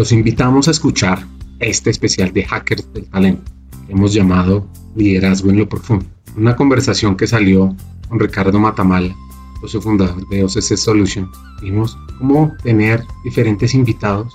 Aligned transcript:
Los 0.00 0.12
invitamos 0.12 0.66
a 0.66 0.70
escuchar 0.70 1.26
este 1.58 1.90
especial 1.90 2.32
de 2.32 2.46
Hackers 2.46 2.90
del 2.94 3.04
Talento, 3.10 3.52
que 3.86 3.92
hemos 3.92 4.14
llamado 4.14 4.66
Liderazgo 4.96 5.50
en 5.50 5.58
lo 5.58 5.68
Profundo. 5.68 6.06
Una 6.38 6.56
conversación 6.56 7.18
que 7.18 7.26
salió 7.26 7.76
con 8.08 8.18
Ricardo 8.18 8.58
Matamala, 8.58 9.14
socio 9.60 9.82
fundador 9.82 10.26
de 10.30 10.42
OCC 10.42 10.78
Solution. 10.78 11.30
Vimos 11.60 11.98
cómo 12.16 12.50
tener 12.62 13.04
diferentes 13.24 13.74
invitados 13.74 14.32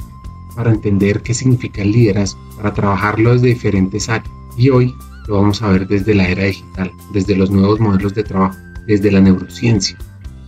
para 0.56 0.70
entender 0.70 1.24
qué 1.24 1.34
significa 1.34 1.82
el 1.82 1.94
liderazgo, 1.94 2.40
para 2.58 2.72
trabajarlo 2.72 3.34
desde 3.34 3.48
diferentes 3.48 4.08
áreas. 4.08 4.30
Y 4.56 4.70
hoy 4.70 4.94
lo 5.26 5.38
vamos 5.38 5.64
a 5.64 5.70
ver 5.70 5.88
desde 5.88 6.14
la 6.14 6.30
era 6.30 6.44
digital, 6.44 6.92
desde 7.12 7.36
los 7.36 7.50
nuevos 7.50 7.80
modelos 7.80 8.14
de 8.14 8.24
trabajo, 8.24 8.56
desde 8.86 9.12
la 9.12 9.20
neurociencia, 9.20 9.98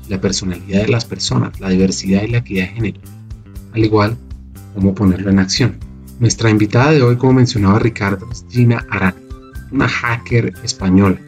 la 0.09 0.21
personalidad 0.21 0.83
de 0.83 0.89
las 0.89 1.05
personas, 1.05 1.59
la 1.59 1.69
diversidad 1.69 2.21
y 2.21 2.27
la 2.27 2.37
equidad 2.37 2.65
de 2.65 2.73
género, 2.75 3.01
al 3.73 3.83
igual 3.83 4.15
como 4.77 4.93
ponerlo 4.93 5.31
en 5.31 5.39
acción. 5.39 5.75
Nuestra 6.19 6.51
invitada 6.51 6.91
de 6.91 7.01
hoy, 7.01 7.17
como 7.17 7.33
mencionaba 7.33 7.79
Ricardo, 7.79 8.27
es 8.31 8.45
Gina 8.47 8.85
Arana, 8.91 9.17
una 9.71 9.87
hacker 9.87 10.53
española. 10.63 11.19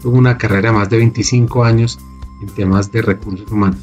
Tuvo 0.00 0.16
una 0.16 0.38
carrera 0.38 0.70
de 0.70 0.78
más 0.78 0.88
de 0.88 0.96
25 0.96 1.64
años 1.64 1.98
en 2.40 2.48
temas 2.54 2.90
de 2.90 3.02
recursos 3.02 3.50
humanos 3.52 3.78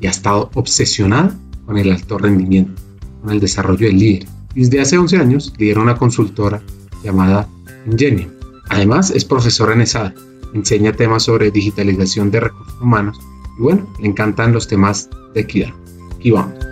y 0.00 0.08
ha 0.08 0.10
estado 0.10 0.50
obsesionada 0.54 1.32
con 1.64 1.78
el 1.78 1.92
alto 1.92 2.18
rendimiento, 2.18 2.82
con 3.22 3.30
el 3.30 3.38
desarrollo 3.38 3.86
del 3.86 3.98
líder. 4.00 4.26
Desde 4.52 4.80
hace 4.80 4.98
11 4.98 5.18
años 5.18 5.52
lidera 5.56 5.80
una 5.80 5.96
consultora 5.96 6.60
llamada 7.04 7.46
Ingenium. 7.86 8.30
Además, 8.68 9.12
es 9.12 9.24
profesora 9.24 9.74
en 9.74 9.82
ESAD, 9.82 10.12
enseña 10.54 10.92
temas 10.92 11.22
sobre 11.22 11.52
digitalización 11.52 12.32
de 12.32 12.40
recursos 12.40 12.80
humanos 12.80 13.20
y 13.58 13.62
bueno, 13.62 13.88
le 14.00 14.08
encantan 14.08 14.52
los 14.52 14.66
temas 14.66 15.08
de 15.34 15.42
equidad. 15.42 15.72
Y 16.20 16.32
vamos. 16.32 16.71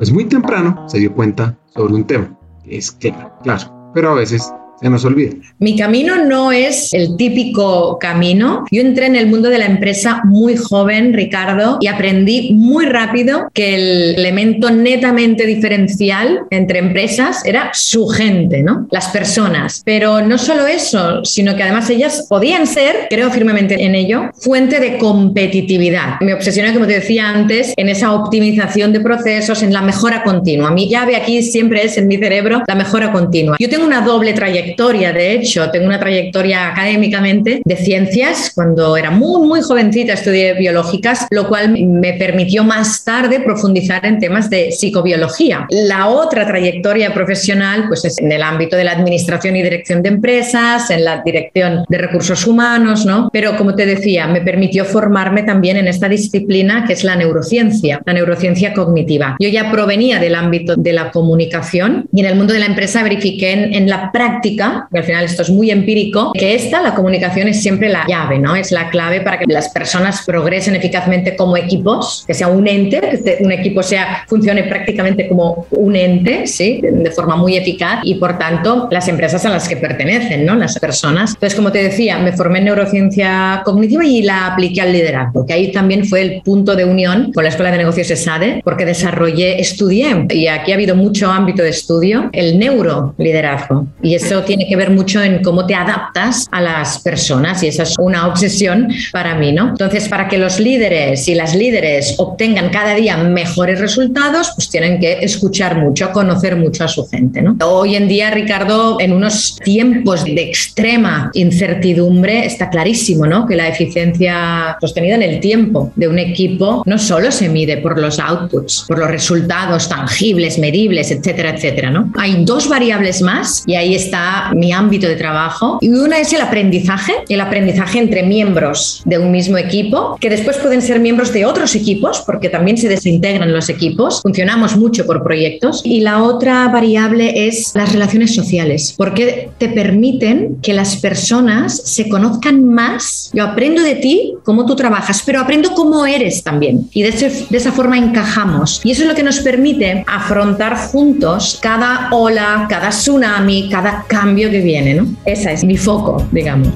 Pues 0.00 0.10
muy 0.12 0.24
temprano 0.24 0.88
se 0.88 0.98
dio 0.98 1.12
cuenta 1.12 1.58
sobre 1.74 1.92
un 1.92 2.06
tema, 2.06 2.34
que 2.64 2.78
es 2.78 2.90
claro, 2.90 3.34
claro, 3.42 3.90
pero 3.92 4.08
a 4.08 4.14
veces 4.14 4.50
se 4.80 4.88
nos 4.88 5.04
olvida. 5.04 5.32
Mi 5.58 5.76
camino 5.76 6.24
no 6.24 6.52
es 6.52 6.94
el 6.94 7.16
típico 7.16 7.98
camino. 7.98 8.64
Yo 8.70 8.80
entré 8.80 9.06
en 9.06 9.16
el 9.16 9.26
mundo 9.26 9.50
de 9.50 9.58
la 9.58 9.66
empresa 9.66 10.22
muy 10.24 10.56
joven, 10.56 11.12
Ricardo, 11.12 11.78
y 11.80 11.86
aprendí 11.86 12.54
muy 12.54 12.86
rápido 12.86 13.50
que 13.52 13.74
el 13.74 14.14
elemento 14.16 14.70
netamente 14.70 15.44
diferencial 15.44 16.40
entre 16.50 16.78
empresas 16.78 17.44
era 17.44 17.70
su 17.74 18.06
gente, 18.08 18.62
¿no? 18.62 18.86
Las 18.90 19.08
personas. 19.08 19.82
Pero 19.84 20.22
no 20.22 20.38
solo 20.38 20.66
eso, 20.66 21.24
sino 21.24 21.54
que 21.56 21.62
además 21.62 21.90
ellas 21.90 22.26
podían 22.28 22.66
ser, 22.66 23.08
creo 23.10 23.30
firmemente 23.30 23.84
en 23.84 23.94
ello, 23.94 24.30
fuente 24.40 24.80
de 24.80 24.96
competitividad. 24.96 26.20
Me 26.20 26.32
obsesioné, 26.32 26.72
como 26.72 26.86
te 26.86 26.94
decía 26.94 27.28
antes, 27.28 27.74
en 27.76 27.88
esa 27.88 28.12
optimización 28.12 28.92
de 28.92 29.00
procesos, 29.00 29.62
en 29.62 29.72
la 29.72 29.82
mejora 29.82 30.22
continua. 30.22 30.70
Mi 30.70 30.88
llave 30.88 31.16
aquí 31.16 31.42
siempre 31.42 31.84
es 31.84 31.98
en 31.98 32.08
mi 32.08 32.16
cerebro 32.16 32.62
la 32.66 32.74
mejora 32.74 33.12
continua. 33.12 33.56
Yo 33.58 33.68
tengo 33.68 33.84
una 33.84 34.00
doble 34.00 34.32
trayectoria 34.32 34.69
de 34.76 35.32
hecho, 35.32 35.70
tengo 35.70 35.86
una 35.86 35.98
trayectoria 35.98 36.68
académicamente 36.68 37.62
de 37.64 37.76
ciencias. 37.76 38.52
Cuando 38.54 38.96
era 38.96 39.10
muy, 39.10 39.46
muy 39.46 39.62
jovencita 39.62 40.14
estudié 40.14 40.54
biológicas, 40.54 41.26
lo 41.30 41.48
cual 41.48 41.70
me 41.70 42.14
permitió 42.14 42.64
más 42.64 43.04
tarde 43.04 43.40
profundizar 43.40 44.04
en 44.06 44.18
temas 44.18 44.50
de 44.50 44.72
psicobiología. 44.72 45.66
La 45.70 46.08
otra 46.08 46.46
trayectoria 46.46 47.12
profesional, 47.14 47.84
pues 47.88 48.04
es 48.04 48.18
en 48.18 48.32
el 48.32 48.42
ámbito 48.42 48.76
de 48.76 48.84
la 48.84 48.92
administración 48.92 49.56
y 49.56 49.62
dirección 49.62 50.02
de 50.02 50.08
empresas, 50.08 50.90
en 50.90 51.04
la 51.04 51.22
dirección 51.24 51.84
de 51.88 51.98
recursos 51.98 52.46
humanos, 52.46 53.06
¿no? 53.06 53.30
Pero 53.32 53.56
como 53.56 53.74
te 53.74 53.86
decía, 53.86 54.26
me 54.26 54.40
permitió 54.40 54.84
formarme 54.84 55.42
también 55.42 55.76
en 55.76 55.88
esta 55.88 56.08
disciplina 56.08 56.84
que 56.86 56.94
es 56.94 57.04
la 57.04 57.16
neurociencia, 57.16 58.00
la 58.04 58.12
neurociencia 58.12 58.72
cognitiva. 58.72 59.36
Yo 59.38 59.48
ya 59.48 59.70
provenía 59.70 60.18
del 60.18 60.34
ámbito 60.34 60.76
de 60.76 60.92
la 60.92 61.10
comunicación 61.10 62.08
y 62.12 62.20
en 62.20 62.26
el 62.26 62.36
mundo 62.36 62.52
de 62.52 62.60
la 62.60 62.66
empresa 62.66 63.02
verifiqué 63.02 63.52
en 63.52 63.88
la 63.88 64.10
práctica 64.12 64.59
porque 64.60 64.98
al 64.98 65.04
final 65.04 65.24
esto 65.24 65.42
es 65.42 65.50
muy 65.50 65.70
empírico, 65.70 66.32
que 66.32 66.54
esta, 66.54 66.82
la 66.82 66.94
comunicación 66.94 67.48
es 67.48 67.62
siempre 67.62 67.88
la 67.88 68.04
llave, 68.06 68.38
¿no? 68.38 68.56
Es 68.56 68.70
la 68.70 68.90
clave 68.90 69.20
para 69.20 69.38
que 69.38 69.46
las 69.46 69.68
personas 69.70 70.22
progresen 70.26 70.76
eficazmente 70.76 71.36
como 71.36 71.56
equipos, 71.56 72.24
que 72.26 72.34
sea 72.34 72.48
un 72.48 72.66
ente, 72.66 73.00
que 73.00 73.38
un 73.40 73.52
equipo 73.52 73.82
sea, 73.82 74.24
funcione 74.28 74.64
prácticamente 74.64 75.28
como 75.28 75.66
un 75.70 75.96
ente, 75.96 76.46
¿sí? 76.46 76.80
De 76.82 77.10
forma 77.10 77.36
muy 77.36 77.56
eficaz 77.56 78.00
y 78.04 78.14
por 78.14 78.38
tanto 78.38 78.88
las 78.90 79.08
empresas 79.08 79.44
a 79.44 79.48
las 79.48 79.68
que 79.68 79.76
pertenecen, 79.76 80.44
¿no? 80.44 80.54
Las 80.54 80.78
personas. 80.78 81.34
Entonces, 81.34 81.54
como 81.56 81.72
te 81.72 81.82
decía, 81.82 82.18
me 82.18 82.32
formé 82.32 82.58
en 82.58 82.66
neurociencia 82.66 83.62
cognitiva 83.64 84.04
y 84.04 84.22
la 84.22 84.46
apliqué 84.46 84.80
al 84.80 84.92
liderazgo, 84.92 85.46
que 85.46 85.52
ahí 85.52 85.72
también 85.72 86.04
fue 86.04 86.22
el 86.22 86.42
punto 86.42 86.76
de 86.76 86.84
unión 86.84 87.32
con 87.32 87.44
la 87.44 87.50
Escuela 87.50 87.70
de 87.70 87.78
Negocios 87.78 88.10
ESADE, 88.10 88.62
porque 88.64 88.84
desarrollé, 88.84 89.60
estudié, 89.60 90.26
y 90.30 90.46
aquí 90.46 90.72
ha 90.72 90.74
habido 90.74 90.96
mucho 90.96 91.30
ámbito 91.30 91.62
de 91.62 91.70
estudio, 91.70 92.30
el 92.32 92.58
neuroliderazgo. 92.58 93.86
Y 94.02 94.14
eso 94.14 94.42
tiene 94.50 94.66
que 94.66 94.74
ver 94.74 94.90
mucho 94.90 95.22
en 95.22 95.44
cómo 95.44 95.64
te 95.64 95.76
adaptas 95.76 96.48
a 96.50 96.60
las 96.60 96.98
personas 96.98 97.62
y 97.62 97.68
esa 97.68 97.84
es 97.84 97.94
una 98.00 98.26
obsesión 98.26 98.88
para 99.12 99.36
mí, 99.36 99.52
¿no? 99.52 99.68
Entonces, 99.68 100.08
para 100.08 100.26
que 100.26 100.38
los 100.38 100.58
líderes 100.58 101.28
y 101.28 101.36
las 101.36 101.54
líderes 101.54 102.16
obtengan 102.18 102.70
cada 102.70 102.96
día 102.96 103.16
mejores 103.16 103.78
resultados, 103.78 104.50
pues 104.56 104.68
tienen 104.68 104.98
que 104.98 105.20
escuchar 105.20 105.78
mucho, 105.78 106.10
conocer 106.10 106.56
mucho 106.56 106.82
a 106.82 106.88
su 106.88 107.06
gente, 107.06 107.42
¿no? 107.42 107.56
Hoy 107.64 107.94
en 107.94 108.08
día, 108.08 108.32
Ricardo, 108.32 108.96
en 108.98 109.12
unos 109.12 109.56
tiempos 109.62 110.24
de 110.24 110.42
extrema 110.42 111.30
incertidumbre, 111.34 112.44
está 112.44 112.70
clarísimo, 112.70 113.26
¿no? 113.26 113.46
Que 113.46 113.54
la 113.54 113.68
eficiencia 113.68 114.76
sostenida 114.80 115.14
en 115.14 115.22
el 115.22 115.38
tiempo 115.38 115.92
de 115.94 116.08
un 116.08 116.18
equipo 116.18 116.82
no 116.86 116.98
solo 116.98 117.30
se 117.30 117.48
mide 117.48 117.76
por 117.76 118.00
los 118.00 118.18
outputs, 118.18 118.86
por 118.88 118.98
los 118.98 119.12
resultados 119.12 119.88
tangibles, 119.88 120.58
medibles, 120.58 121.12
etcétera, 121.12 121.50
etcétera, 121.50 121.90
¿no? 121.92 122.12
Hay 122.18 122.44
dos 122.44 122.68
variables 122.68 123.22
más 123.22 123.62
y 123.64 123.76
ahí 123.76 123.94
está 123.94 124.39
mi 124.54 124.72
ámbito 124.72 125.06
de 125.06 125.16
trabajo. 125.16 125.78
Y 125.80 125.88
una 125.88 126.18
es 126.18 126.32
el 126.32 126.40
aprendizaje, 126.40 127.12
el 127.28 127.40
aprendizaje 127.40 127.98
entre 127.98 128.22
miembros 128.22 129.02
de 129.04 129.18
un 129.18 129.30
mismo 129.30 129.58
equipo, 129.58 130.16
que 130.20 130.30
después 130.30 130.56
pueden 130.58 130.82
ser 130.82 131.00
miembros 131.00 131.32
de 131.32 131.46
otros 131.46 131.74
equipos, 131.74 132.22
porque 132.26 132.48
también 132.48 132.76
se 132.76 132.88
desintegran 132.88 133.52
los 133.52 133.68
equipos. 133.68 134.20
Funcionamos 134.22 134.76
mucho 134.76 135.06
por 135.06 135.22
proyectos. 135.22 135.82
Y 135.84 136.00
la 136.00 136.22
otra 136.22 136.68
variable 136.68 137.46
es 137.46 137.72
las 137.74 137.92
relaciones 137.92 138.34
sociales, 138.34 138.94
porque 138.96 139.50
te 139.58 139.68
permiten 139.68 140.58
que 140.62 140.72
las 140.72 140.96
personas 140.96 141.76
se 141.76 142.08
conozcan 142.08 142.64
más. 142.64 143.30
Yo 143.32 143.44
aprendo 143.44 143.82
de 143.82 143.96
ti, 143.96 144.34
cómo 144.44 144.66
tú 144.66 144.76
trabajas, 144.76 145.22
pero 145.24 145.40
aprendo 145.40 145.74
cómo 145.74 146.06
eres 146.06 146.42
también. 146.42 146.88
Y 146.92 147.02
de, 147.02 147.10
de 147.10 147.56
esa 147.56 147.72
forma 147.72 147.98
encajamos. 147.98 148.80
Y 148.84 148.90
eso 148.90 149.02
es 149.02 149.08
lo 149.08 149.14
que 149.14 149.22
nos 149.22 149.40
permite 149.40 150.04
afrontar 150.06 150.76
juntos 150.76 151.58
cada 151.60 152.08
ola, 152.10 152.66
cada 152.68 152.90
tsunami, 152.90 153.68
cada 153.68 154.04
cambio 154.20 154.50
que 154.50 154.60
viene, 154.60 154.92
¿no? 154.94 155.06
Esa 155.24 155.50
es 155.50 155.64
mi 155.64 155.78
foco, 155.78 156.26
digamos. 156.30 156.68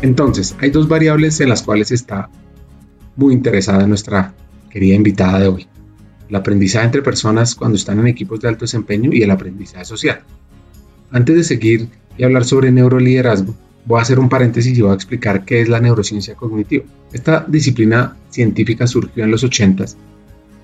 Entonces, 0.00 0.54
hay 0.60 0.70
dos 0.70 0.86
variables 0.86 1.40
en 1.40 1.48
las 1.48 1.62
cuales 1.62 1.90
está 1.90 2.30
muy 3.16 3.34
interesada 3.34 3.84
nuestra 3.88 4.32
querida 4.70 4.94
invitada 4.94 5.40
de 5.40 5.48
hoy. 5.48 5.66
El 6.28 6.36
aprendizaje 6.36 6.86
entre 6.86 7.02
personas 7.02 7.56
cuando 7.56 7.76
están 7.76 7.98
en 7.98 8.06
equipos 8.06 8.38
de 8.40 8.48
alto 8.48 8.64
desempeño 8.64 9.10
y 9.12 9.22
el 9.22 9.30
aprendizaje 9.32 9.84
social. 9.84 10.20
Antes 11.10 11.34
de 11.34 11.42
seguir 11.42 11.88
y 12.16 12.22
hablar 12.22 12.44
sobre 12.44 12.70
neuroliderazgo, 12.70 13.56
voy 13.86 13.98
a 13.98 14.02
hacer 14.02 14.20
un 14.20 14.28
paréntesis 14.28 14.78
y 14.78 14.82
voy 14.82 14.92
a 14.92 14.94
explicar 14.94 15.44
qué 15.44 15.60
es 15.62 15.68
la 15.68 15.80
neurociencia 15.80 16.36
cognitiva. 16.36 16.84
Esta 17.12 17.44
disciplina 17.48 18.16
científica 18.30 18.86
surgió 18.86 19.24
en 19.24 19.32
los 19.32 19.42
80 19.42 19.86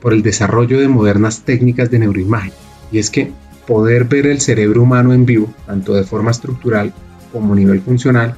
por 0.01 0.13
el 0.13 0.23
desarrollo 0.23 0.79
de 0.79 0.87
modernas 0.87 1.43
técnicas 1.43 1.91
de 1.91 1.99
neuroimagen 1.99 2.70
y 2.93 2.99
es 2.99 3.11
que 3.11 3.33
poder 3.67 4.05
ver 4.05 4.27
el 4.27 4.41
cerebro 4.41 4.83
humano 4.83 5.13
en 5.13 5.27
vivo, 5.27 5.53
tanto 5.67 5.95
de 5.95 6.05
forma 6.05 6.31
estructural 6.31 6.93
como 7.33 7.53
a 7.53 7.57
nivel 7.57 7.81
funcional, 7.81 8.35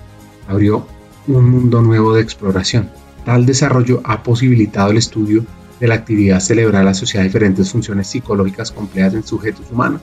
abrió 0.48 0.86
un 1.26 1.48
mundo 1.48 1.80
nuevo 1.82 2.14
de 2.14 2.22
exploración. 2.22 2.90
Tal 3.24 3.46
desarrollo 3.46 4.00
ha 4.04 4.22
posibilitado 4.22 4.90
el 4.90 4.98
estudio 4.98 5.44
de 5.80 5.88
la 5.88 5.94
actividad 5.94 6.40
cerebral 6.40 6.86
asociada 6.88 7.24
a 7.24 7.26
diferentes 7.26 7.70
funciones 7.70 8.08
psicológicas 8.08 8.70
complejas 8.70 9.14
en 9.14 9.24
sujetos 9.24 9.66
humanos, 9.70 10.00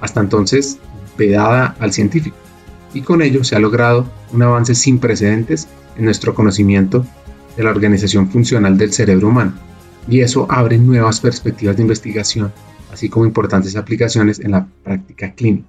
hasta 0.00 0.20
entonces 0.20 0.78
vedada 1.18 1.74
al 1.78 1.92
científico, 1.92 2.36
y 2.94 3.02
con 3.02 3.22
ello 3.22 3.44
se 3.44 3.56
ha 3.56 3.58
logrado 3.58 4.06
un 4.32 4.42
avance 4.42 4.74
sin 4.74 4.98
precedentes 4.98 5.68
en 5.96 6.04
nuestro 6.04 6.34
conocimiento 6.34 7.04
de 7.56 7.64
la 7.64 7.70
organización 7.70 8.30
funcional 8.30 8.78
del 8.78 8.92
cerebro 8.92 9.28
humano, 9.28 9.54
y 10.08 10.20
eso 10.20 10.46
abre 10.48 10.78
nuevas 10.78 11.20
perspectivas 11.20 11.76
de 11.76 11.82
investigación, 11.82 12.52
así 12.92 13.08
como 13.08 13.26
importantes 13.26 13.76
aplicaciones 13.76 14.40
en 14.40 14.52
la 14.52 14.66
práctica 14.84 15.32
clínica. 15.34 15.68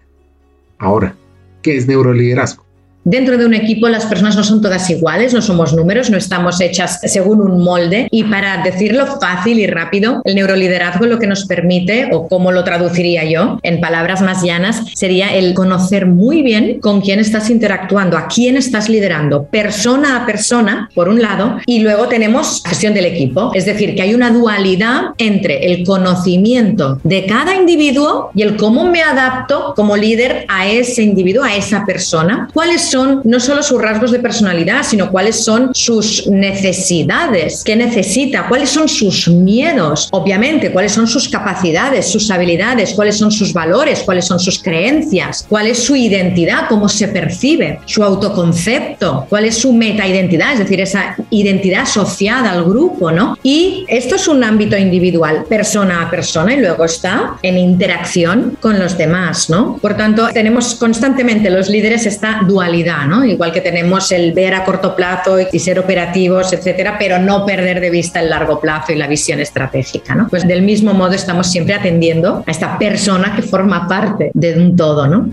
Ahora, 0.78 1.16
¿qué 1.62 1.78
es 1.78 1.88
neuroliderazgo? 1.88 2.66
Dentro 3.04 3.38
de 3.40 3.48
un 3.48 3.56
equipo 3.56 3.90
las 3.90 4.06
personas 4.06 4.36
no 4.36 4.44
son 4.44 4.62
todas 4.62 4.88
iguales, 4.92 5.34
no 5.34 5.42
somos 5.42 5.74
números, 5.74 6.12
no 6.12 6.18
estamos 6.18 6.62
hechas 6.62 7.00
según 7.04 7.42
un 7.42 7.64
molde. 7.64 8.08
Y 8.12 8.26
para 8.26 8.64
decirlo 8.64 9.08
fácil 9.20 9.60
y 9.60 9.66
rápido, 9.66 10.22
el 10.24 10.36
neuroliderazgo 10.36 11.08
lo 11.08 11.18
que 11.18 11.26
nos 11.26 11.46
permite, 11.46 12.10
o 12.12 12.28
como 12.28 12.52
lo 12.52 12.64
traduciría 12.64 13.26
yo 13.26 13.60
en 13.64 13.82
palabras 13.82 14.22
más 14.22 14.44
llanas, 14.44 14.84
sería 14.94 15.34
el 15.36 15.56
conocer 15.56 16.06
muy 16.06 16.44
bien 16.44 16.80
con 16.80 17.02
quién 17.02 17.20
estás 17.20 17.50
interactuando, 17.50 18.18
a 18.18 18.28
quién 18.28 18.56
estás 18.56 18.88
liderando, 18.88 19.46
persona 19.46 20.18
a 20.18 20.26
persona, 20.28 20.90
por 20.94 21.10
un 21.10 21.24
lado, 21.24 21.58
y 21.66 21.80
luego 21.80 22.08
tenemos 22.08 22.62
gestión 22.64 22.94
del 22.94 23.06
equipo, 23.06 23.52
es 23.56 23.66
decir, 23.66 23.96
que 23.96 24.04
hay 24.04 24.14
una 24.14 24.30
dualidad 24.30 25.16
entre 25.18 25.66
el 25.66 25.84
conocimiento 25.84 27.00
de 27.04 27.26
cada 27.26 27.56
individuo 27.56 28.30
y 28.36 28.44
el 28.44 28.58
cómo 28.58 28.86
me 28.86 29.02
adapto 29.02 29.74
como 29.76 29.98
líder 29.98 30.46
a 30.48 30.68
ese 30.68 31.02
individuo, 31.02 31.44
a 31.44 31.56
esa 31.56 31.84
persona, 31.84 32.48
cuáles 32.54 32.91
no 33.24 33.40
solo 33.40 33.64
sus 33.64 33.82
rasgos 33.82 34.12
de 34.12 34.20
personalidad, 34.20 34.84
sino 34.84 35.12
cuáles 35.12 35.44
son 35.44 35.72
sus 35.74 36.28
necesidades, 36.28 37.64
qué 37.64 37.76
necesita, 37.76 38.48
cuáles 38.48 38.70
son 38.70 38.90
sus 38.90 39.28
miedos, 39.28 40.10
obviamente, 40.12 40.72
cuáles 40.72 40.92
son 40.92 41.08
sus 41.08 41.30
capacidades, 41.30 42.08
sus 42.08 42.30
habilidades, 42.30 42.94
cuáles 42.94 43.18
son 43.18 43.32
sus 43.32 43.54
valores, 43.54 44.02
cuáles 44.04 44.26
son 44.26 44.40
sus 44.40 44.62
creencias, 44.62 45.46
cuál 45.48 45.68
es 45.68 45.84
su 45.84 45.96
identidad, 45.96 46.68
cómo 46.68 46.90
se 46.90 47.08
percibe, 47.08 47.80
su 47.86 48.04
autoconcepto, 48.04 49.26
cuál 49.30 49.46
es 49.46 49.58
su 49.58 49.74
metaidentidad, 49.74 50.54
es 50.54 50.60
decir, 50.60 50.82
esa 50.82 51.16
identidad 51.30 51.84
asociada 51.84 52.52
al 52.52 52.66
grupo, 52.66 53.12
¿no? 53.12 53.38
Y 53.44 53.86
esto 53.88 54.16
es 54.16 54.28
un 54.28 54.44
ámbito 54.44 54.78
individual, 54.78 55.46
persona 55.48 56.04
a 56.04 56.10
persona, 56.10 56.54
y 56.54 56.60
luego 56.60 56.86
está 56.86 57.38
en 57.42 57.58
interacción 57.58 58.58
con 58.60 58.80
los 58.80 58.98
demás, 58.98 59.50
¿no? 59.50 59.78
Por 59.78 59.96
tanto, 59.96 60.28
tenemos 60.34 60.76
constantemente 60.76 61.50
los 61.50 61.70
líderes 61.70 62.06
esta 62.06 62.42
dualidad 62.48 62.81
Igual 63.26 63.52
que 63.52 63.62
tenemos 63.62 64.12
el 64.12 64.34
ver 64.34 64.54
a 64.54 64.64
corto 64.64 64.96
plazo 64.96 65.38
y 65.52 65.60
ser 65.60 65.80
operativos, 65.80 66.52
etcétera, 66.54 66.98
pero 66.98 67.20
no 67.20 67.46
perder 67.46 67.80
de 67.80 67.90
vista 67.90 68.20
el 68.20 68.30
largo 68.30 68.60
plazo 68.60 68.92
y 68.92 68.96
la 68.96 69.08
visión 69.08 69.40
estratégica, 69.40 70.16
¿no? 70.16 70.28
Pues 70.28 70.48
del 70.48 70.62
mismo 70.62 70.94
modo 70.94 71.14
estamos 71.14 71.52
siempre 71.52 71.74
atendiendo 71.76 72.44
a 72.46 72.52
esta 72.52 72.78
persona 72.78 73.36
que 73.36 73.42
forma 73.44 73.88
parte 73.88 74.32
de 74.34 74.58
un 74.58 74.76
todo, 74.76 75.08
¿no? 75.08 75.30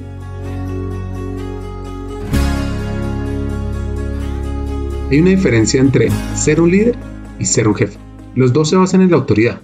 Hay 5.11 5.21
una 5.21 5.31
diferencia 5.31 5.81
entre 5.81 6.11
ser 6.35 6.61
un 6.61 6.71
líder 6.71 6.95
y 7.39 7.47
ser 7.47 7.67
un 7.67 7.75
jefe. 7.75 7.99
Los 8.35 8.53
dos 8.53 8.69
se 8.69 8.77
basan 8.77 9.01
en 9.01 9.11
la 9.11 9.17
autoridad. 9.17 9.59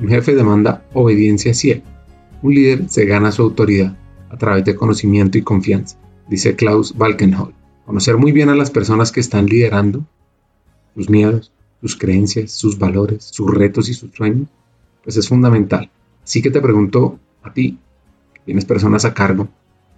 Un 0.00 0.08
jefe 0.08 0.34
demanda 0.34 0.82
obediencia 0.92 1.54
ciega. 1.54 1.80
Un 2.42 2.54
líder 2.54 2.82
se 2.88 3.06
gana 3.06 3.32
su 3.32 3.42
autoridad 3.42 3.94
a 4.28 4.36
través 4.36 4.64
de 4.66 4.74
conocimiento 4.74 5.38
y 5.38 5.42
confianza 5.42 5.96
dice 6.28 6.56
Klaus 6.56 6.94
Walkenhol. 6.96 7.54
Conocer 7.84 8.16
muy 8.16 8.32
bien 8.32 8.48
a 8.48 8.54
las 8.54 8.70
personas 8.70 9.12
que 9.12 9.20
están 9.20 9.46
liderando, 9.46 10.04
sus 10.94 11.08
miedos, 11.08 11.52
sus 11.80 11.96
creencias, 11.96 12.50
sus 12.52 12.78
valores, 12.78 13.24
sus 13.24 13.50
retos 13.52 13.88
y 13.88 13.94
sus 13.94 14.12
sueños, 14.12 14.48
pues 15.04 15.16
es 15.16 15.28
fundamental. 15.28 15.90
Así 16.24 16.42
que 16.42 16.50
te 16.50 16.60
pregunto 16.60 17.18
a 17.42 17.52
ti, 17.52 17.78
tienes 18.44 18.64
personas 18.64 19.04
a 19.04 19.14
cargo, 19.14 19.48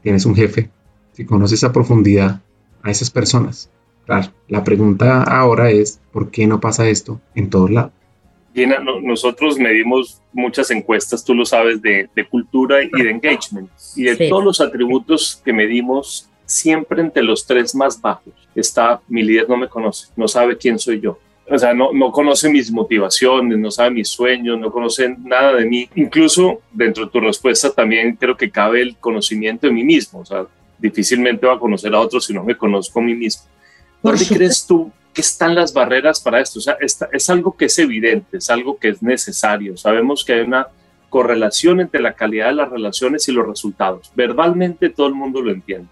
tienes 0.02 0.26
un 0.26 0.34
jefe, 0.34 0.70
si 1.12 1.24
conoces 1.24 1.64
a 1.64 1.72
profundidad 1.72 2.42
a 2.82 2.90
esas 2.90 3.10
personas. 3.10 3.70
Claro, 4.04 4.32
la 4.48 4.64
pregunta 4.64 5.22
ahora 5.22 5.70
es, 5.70 6.00
¿por 6.12 6.30
qué 6.30 6.46
no 6.46 6.60
pasa 6.60 6.88
esto 6.88 7.20
en 7.34 7.50
todos 7.50 7.70
lados? 7.70 7.92
Gina, 8.54 8.78
nosotros 9.02 9.58
medimos 9.58 10.20
muchas 10.32 10.70
encuestas, 10.70 11.24
tú 11.24 11.34
lo 11.34 11.44
sabes, 11.44 11.80
de, 11.82 12.08
cultura 12.30 12.82
y 12.82 12.90
de 12.90 13.10
engagement. 13.10 13.70
Y 13.94 14.04
de 14.04 14.28
todos 14.28 14.44
los 14.44 14.60
atributos 14.60 15.40
que 15.44 15.52
medimos, 15.52 16.28
siempre 16.46 17.02
entre 17.02 17.22
los 17.22 17.46
tres 17.46 17.74
más 17.74 18.00
bajos 18.00 18.32
está 18.54 19.00
mi 19.08 19.22
líder 19.22 19.48
no 19.48 19.56
me 19.56 19.68
conoce, 19.68 20.08
no 20.16 20.26
sabe 20.26 20.56
quién 20.56 20.78
soy 20.78 21.00
yo. 21.00 21.18
O 21.50 21.58
sea, 21.58 21.72
no, 21.72 21.92
no 21.92 22.12
conoce 22.12 22.50
mis 22.50 22.70
motivaciones, 22.70 23.58
no 23.58 23.70
sabe 23.70 23.90
mis 23.90 24.08
sueños, 24.08 24.58
no 24.58 24.70
conoce 24.70 25.16
nada 25.18 25.54
de 25.54 25.64
mí. 25.64 25.88
Incluso 25.94 26.60
dentro 26.72 27.06
de 27.06 27.10
tu 27.10 27.20
respuesta 27.20 27.70
también 27.70 28.16
creo 28.16 28.36
que 28.36 28.50
cabe 28.50 28.82
el 28.82 28.96
conocimiento 28.96 29.66
de 29.66 29.72
mí 29.72 29.82
mismo. 29.82 30.20
O 30.20 30.26
sea, 30.26 30.46
difícilmente 30.78 31.46
va 31.46 31.54
a 31.54 31.58
conocer 31.58 31.94
a 31.94 32.00
otros 32.00 32.26
si 32.26 32.34
no 32.34 32.44
me 32.44 32.54
conozco 32.54 33.00
a 33.00 33.02
mí 33.02 33.14
mismo. 33.14 33.44
¿Dónde 34.02 34.26
crees 34.26 34.66
tú 34.66 34.92
están 35.20 35.54
las 35.54 35.72
barreras 35.72 36.20
para 36.20 36.40
esto? 36.40 36.58
O 36.58 36.62
sea, 36.62 36.76
es 36.80 37.30
algo 37.30 37.56
que 37.56 37.66
es 37.66 37.78
evidente, 37.78 38.38
es 38.38 38.50
algo 38.50 38.78
que 38.78 38.88
es 38.88 39.02
necesario. 39.02 39.76
Sabemos 39.76 40.24
que 40.24 40.34
hay 40.34 40.40
una 40.40 40.68
correlación 41.08 41.80
entre 41.80 42.00
la 42.00 42.14
calidad 42.14 42.48
de 42.48 42.54
las 42.54 42.70
relaciones 42.70 43.28
y 43.28 43.32
los 43.32 43.46
resultados. 43.46 44.12
Verbalmente 44.14 44.90
todo 44.90 45.06
el 45.06 45.14
mundo 45.14 45.40
lo 45.40 45.50
entiende. 45.50 45.88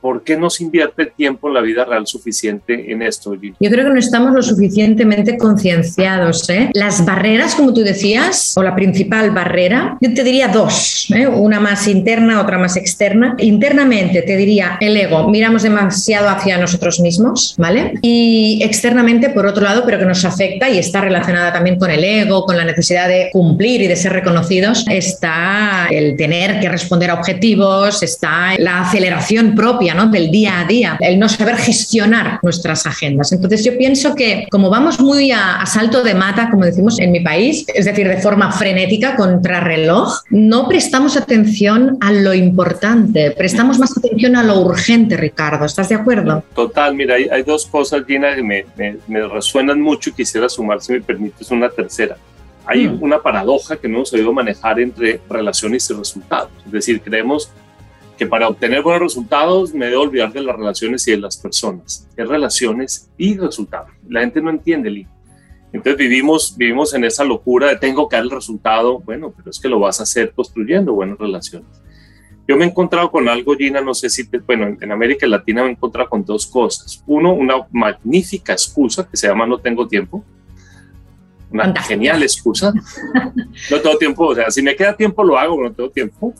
¿Por 0.00 0.22
qué 0.22 0.36
no 0.36 0.50
se 0.50 0.64
invierte 0.64 1.06
tiempo 1.06 1.48
en 1.48 1.54
la 1.54 1.60
vida 1.60 1.84
real 1.84 2.06
suficiente 2.06 2.92
en 2.92 3.02
esto? 3.02 3.34
Yo 3.34 3.70
creo 3.70 3.84
que 3.84 3.92
no 3.92 3.98
estamos 3.98 4.32
lo 4.34 4.42
suficientemente 4.42 5.36
concienciados. 5.36 6.48
¿eh? 6.50 6.70
Las 6.72 7.04
barreras, 7.04 7.54
como 7.54 7.72
tú 7.72 7.82
decías, 7.82 8.54
o 8.56 8.62
la 8.62 8.74
principal 8.74 9.30
barrera, 9.30 9.98
yo 10.00 10.12
te 10.14 10.24
diría 10.24 10.48
dos, 10.48 11.08
¿eh? 11.14 11.26
una 11.26 11.60
más 11.60 11.86
interna, 11.86 12.40
otra 12.40 12.58
más 12.58 12.76
externa. 12.76 13.34
Internamente 13.38 14.22
te 14.22 14.36
diría 14.36 14.78
el 14.80 14.96
ego, 14.96 15.28
miramos 15.28 15.62
demasiado 15.62 16.28
hacia 16.28 16.58
nosotros 16.58 17.00
mismos, 17.00 17.54
¿vale? 17.58 17.94
Y 18.02 18.60
externamente, 18.62 19.30
por 19.30 19.46
otro 19.46 19.64
lado, 19.64 19.82
pero 19.84 19.98
que 19.98 20.06
nos 20.06 20.24
afecta 20.24 20.68
y 20.68 20.78
está 20.78 21.00
relacionada 21.00 21.52
también 21.52 21.78
con 21.78 21.90
el 21.90 22.02
ego, 22.02 22.44
con 22.44 22.56
la 22.56 22.64
necesidad 22.64 23.08
de 23.08 23.30
cumplir 23.32 23.82
y 23.82 23.86
de 23.86 23.96
ser 23.96 24.12
reconocidos, 24.12 24.84
está 24.88 25.88
el 25.90 26.16
tener 26.16 26.60
que 26.60 26.68
responder 26.68 27.10
a 27.10 27.14
objetivos, 27.14 28.02
está 28.02 28.54
la 28.58 28.82
aceleración 28.82 29.54
propia 29.54 29.89
del 30.10 30.30
día 30.30 30.60
a 30.60 30.64
día, 30.64 30.96
el 31.00 31.18
no 31.18 31.28
saber 31.28 31.56
gestionar 31.56 32.38
nuestras 32.42 32.86
agendas. 32.86 33.32
Entonces 33.32 33.64
yo 33.64 33.76
pienso 33.76 34.14
que 34.14 34.46
como 34.50 34.70
vamos 34.70 35.00
muy 35.00 35.32
a, 35.32 35.64
salto 35.66 36.02
de 36.02 36.14
mata, 36.14 36.48
como 36.50 36.64
decimos 36.64 36.98
en 36.98 37.12
mi 37.12 37.20
país, 37.20 37.64
es 37.74 37.84
decir, 37.84 38.08
de 38.08 38.18
forma 38.18 38.52
frenética, 38.52 39.16
contra 39.16 39.60
reloj, 39.60 40.22
no 40.30 40.68
prestamos 40.68 41.16
atención 41.16 41.98
a 42.00 42.12
lo 42.12 42.34
importante, 42.34 43.32
prestamos 43.32 43.78
más 43.78 43.96
atención 43.96 44.36
a 44.36 44.42
lo 44.42 44.60
urgente, 44.60 45.16
Ricardo. 45.16 45.64
¿Estás 45.64 45.88
de 45.88 45.96
acuerdo? 45.96 46.42
Total, 46.54 46.94
mira, 46.94 47.16
hay, 47.16 47.42
dos 47.42 47.66
cosas, 47.66 48.04
Gina, 48.06 48.34
que 48.34 48.42
me, 48.42 48.66
me, 49.06 49.26
resuenan 49.26 49.80
mucho 49.80 50.10
y 50.10 50.12
quisiera 50.12 50.48
sumar, 50.48 50.80
si 50.80 50.92
me 50.92 51.00
permites, 51.00 51.50
una 51.50 51.68
tercera 51.68 52.16
hay 52.66 52.86
mm. 52.86 53.02
una 53.02 53.18
paradoja 53.20 53.76
que 53.76 53.88
no 53.88 53.96
hemos 53.96 54.10
sabido 54.10 54.32
manejar 54.32 54.78
entre 54.78 55.20
relaciones 55.28 55.90
y 55.90 55.94
resultados. 55.94 56.50
Es 56.64 56.70
decir, 56.70 57.00
creemos 57.00 57.50
que 58.20 58.26
para 58.26 58.48
obtener 58.48 58.82
buenos 58.82 59.00
resultados 59.00 59.72
me 59.72 59.86
debo 59.86 60.02
olvidar 60.02 60.30
de 60.30 60.42
las 60.42 60.54
relaciones 60.54 61.08
y 61.08 61.12
de 61.12 61.16
las 61.16 61.38
personas. 61.38 62.06
Es 62.14 62.28
relaciones 62.28 63.10
y 63.16 63.38
resultados. 63.38 63.88
La 64.10 64.20
gente 64.20 64.42
no 64.42 64.50
entiende, 64.50 64.90
Lee. 64.90 65.06
Entonces 65.72 65.96
vivimos, 65.96 66.54
vivimos 66.54 66.92
en 66.92 67.04
esa 67.04 67.24
locura 67.24 67.68
de 67.68 67.76
tengo 67.76 68.10
que 68.10 68.16
dar 68.16 68.26
el 68.26 68.30
resultado. 68.30 68.98
Bueno, 68.98 69.32
pero 69.34 69.48
es 69.48 69.58
que 69.58 69.70
lo 69.70 69.80
vas 69.80 70.00
a 70.00 70.02
hacer 70.02 70.34
construyendo 70.34 70.92
buenas 70.92 71.16
relaciones. 71.16 71.66
Yo 72.46 72.58
me 72.58 72.66
he 72.66 72.68
encontrado 72.68 73.10
con 73.10 73.26
algo, 73.26 73.56
Gina, 73.56 73.80
no 73.80 73.94
sé 73.94 74.10
si, 74.10 74.28
bueno, 74.46 74.76
en 74.78 74.92
América 74.92 75.26
Latina 75.26 75.62
me 75.62 75.70
he 75.70 75.72
encontrado 75.72 76.10
con 76.10 76.22
dos 76.22 76.46
cosas. 76.46 77.02
Uno, 77.06 77.32
una 77.32 77.54
magnífica 77.70 78.52
excusa 78.52 79.08
que 79.08 79.16
se 79.16 79.28
llama 79.28 79.46
no 79.46 79.56
tengo 79.56 79.88
tiempo. 79.88 80.22
Una 81.50 81.74
genial 81.84 82.22
excusa. 82.22 82.70
No 83.70 83.80
tengo 83.80 83.96
tiempo, 83.96 84.26
o 84.26 84.34
sea, 84.34 84.50
si 84.50 84.60
me 84.60 84.76
queda 84.76 84.94
tiempo 84.94 85.24
lo 85.24 85.38
hago, 85.38 85.62
no 85.62 85.72
tengo 85.72 85.88
tiempo. 85.88 86.34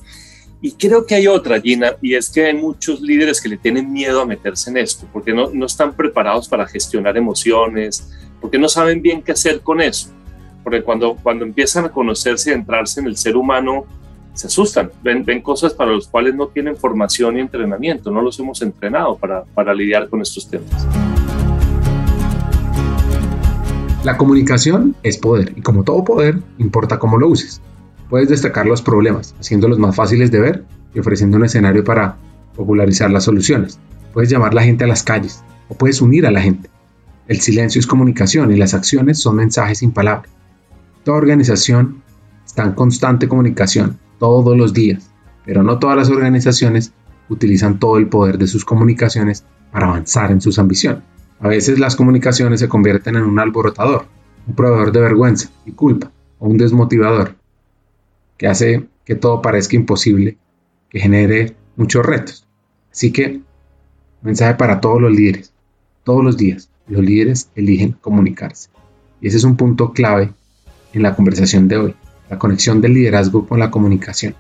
Y 0.63 0.73
creo 0.73 1.07
que 1.07 1.15
hay 1.15 1.27
otra, 1.27 1.59
Gina, 1.59 1.95
y 2.03 2.15
es 2.15 2.29
que 2.29 2.45
hay 2.45 2.55
muchos 2.55 3.01
líderes 3.01 3.41
que 3.41 3.49
le 3.49 3.57
tienen 3.57 3.91
miedo 3.91 4.21
a 4.21 4.27
meterse 4.27 4.69
en 4.69 4.77
esto, 4.77 5.07
porque 5.11 5.33
no, 5.33 5.49
no 5.51 5.65
están 5.65 5.95
preparados 5.95 6.49
para 6.49 6.67
gestionar 6.67 7.17
emociones, 7.17 8.11
porque 8.43 8.59
no 8.59 8.69
saben 8.69 9.01
bien 9.01 9.23
qué 9.23 9.33
hacer 9.33 9.63
con 9.63 9.81
eso. 9.81 10.11
Porque 10.63 10.83
cuando, 10.83 11.17
cuando 11.23 11.47
empiezan 11.47 11.87
a 11.87 11.89
conocerse 11.89 12.51
y 12.51 12.53
entrarse 12.53 13.01
en 13.01 13.07
el 13.07 13.17
ser 13.17 13.37
humano, 13.37 13.87
se 14.35 14.49
asustan, 14.49 14.91
ven, 15.03 15.25
ven 15.25 15.41
cosas 15.41 15.73
para 15.73 15.93
los 15.93 16.09
cuales 16.09 16.35
no 16.35 16.49
tienen 16.49 16.77
formación 16.77 17.39
y 17.39 17.41
entrenamiento, 17.41 18.11
no 18.11 18.21
los 18.21 18.39
hemos 18.39 18.61
entrenado 18.61 19.17
para, 19.17 19.45
para 19.45 19.73
lidiar 19.73 20.11
con 20.11 20.21
estos 20.21 20.47
temas. 20.47 20.87
La 24.05 24.19
comunicación 24.19 24.95
es 25.03 25.17
poder 25.17 25.55
y 25.57 25.63
como 25.63 25.85
todo 25.85 26.05
poder, 26.05 26.39
importa 26.59 26.99
cómo 26.99 27.17
lo 27.17 27.29
uses. 27.29 27.63
Puedes 28.11 28.29
destacar 28.29 28.67
los 28.67 28.83
problemas, 28.83 29.37
haciéndolos 29.39 29.79
más 29.79 29.95
fáciles 29.95 30.33
de 30.33 30.41
ver 30.41 30.65
y 30.93 30.99
ofreciendo 30.99 31.37
un 31.37 31.45
escenario 31.45 31.85
para 31.85 32.17
popularizar 32.57 33.09
las 33.09 33.23
soluciones. 33.25 33.79
Puedes 34.13 34.29
llamar 34.29 34.51
a 34.51 34.57
la 34.57 34.65
gente 34.65 34.83
a 34.83 34.89
las 34.89 35.05
calles 35.05 35.45
o 35.69 35.77
puedes 35.77 36.03
unir 36.03 36.27
a 36.27 36.33
la 36.33 36.41
gente. 36.41 36.69
El 37.29 37.41
silencio 37.41 37.79
es 37.79 37.87
comunicación 37.87 38.51
y 38.51 38.57
las 38.57 38.75
acciones 38.75 39.21
son 39.21 39.37
mensajes 39.37 39.79
sin 39.79 39.93
palabras. 39.93 40.29
Toda 41.05 41.19
organización 41.19 42.03
está 42.45 42.65
en 42.65 42.73
constante 42.73 43.29
comunicación 43.29 43.97
todos 44.19 44.57
los 44.57 44.75
días, 44.75 45.09
pero 45.47 45.63
no 45.63 45.79
todas 45.79 45.97
las 45.97 46.11
organizaciones 46.11 46.93
utilizan 47.29 47.79
todo 47.79 47.97
el 47.97 48.09
poder 48.09 48.39
de 48.39 48.49
sus 48.49 48.65
comunicaciones 48.65 49.45
para 49.71 49.87
avanzar 49.87 50.33
en 50.33 50.41
sus 50.41 50.59
ambiciones. 50.59 51.05
A 51.39 51.47
veces 51.47 51.79
las 51.79 51.95
comunicaciones 51.95 52.59
se 52.59 52.69
convierten 52.69 53.15
en 53.15 53.23
un 53.23 53.39
alborotador, 53.39 54.07
un 54.49 54.57
proveedor 54.57 54.91
de 54.91 55.01
vergüenza 55.01 55.49
y 55.65 55.71
culpa, 55.71 56.11
o 56.41 56.49
un 56.49 56.59
desmotivador, 56.59 57.37
que 58.41 58.47
hace 58.47 58.89
que 59.05 59.15
todo 59.15 59.43
parezca 59.43 59.77
imposible, 59.77 60.39
que 60.89 60.99
genere 60.99 61.55
muchos 61.77 62.07
retos. 62.07 62.47
Así 62.91 63.13
que, 63.13 63.43
mensaje 64.23 64.55
para 64.55 64.81
todos 64.81 64.99
los 64.99 65.13
líderes. 65.13 65.53
Todos 66.05 66.25
los 66.25 66.39
días, 66.39 66.71
los 66.89 67.05
líderes 67.05 67.51
eligen 67.55 67.93
comunicarse. 67.93 68.71
Y 69.21 69.29
ese 69.29 69.37
es 69.37 69.45
un 69.45 69.59
punto 69.59 69.93
clave 69.93 70.33
en 70.95 71.03
la 71.03 71.15
conversación 71.15 71.69
de 71.69 71.77
hoy, 71.77 71.95
la 72.31 72.39
conexión 72.39 72.81
del 72.81 72.95
liderazgo 72.95 73.47
con 73.47 73.59
la 73.59 73.71
comunicación. 73.71 74.35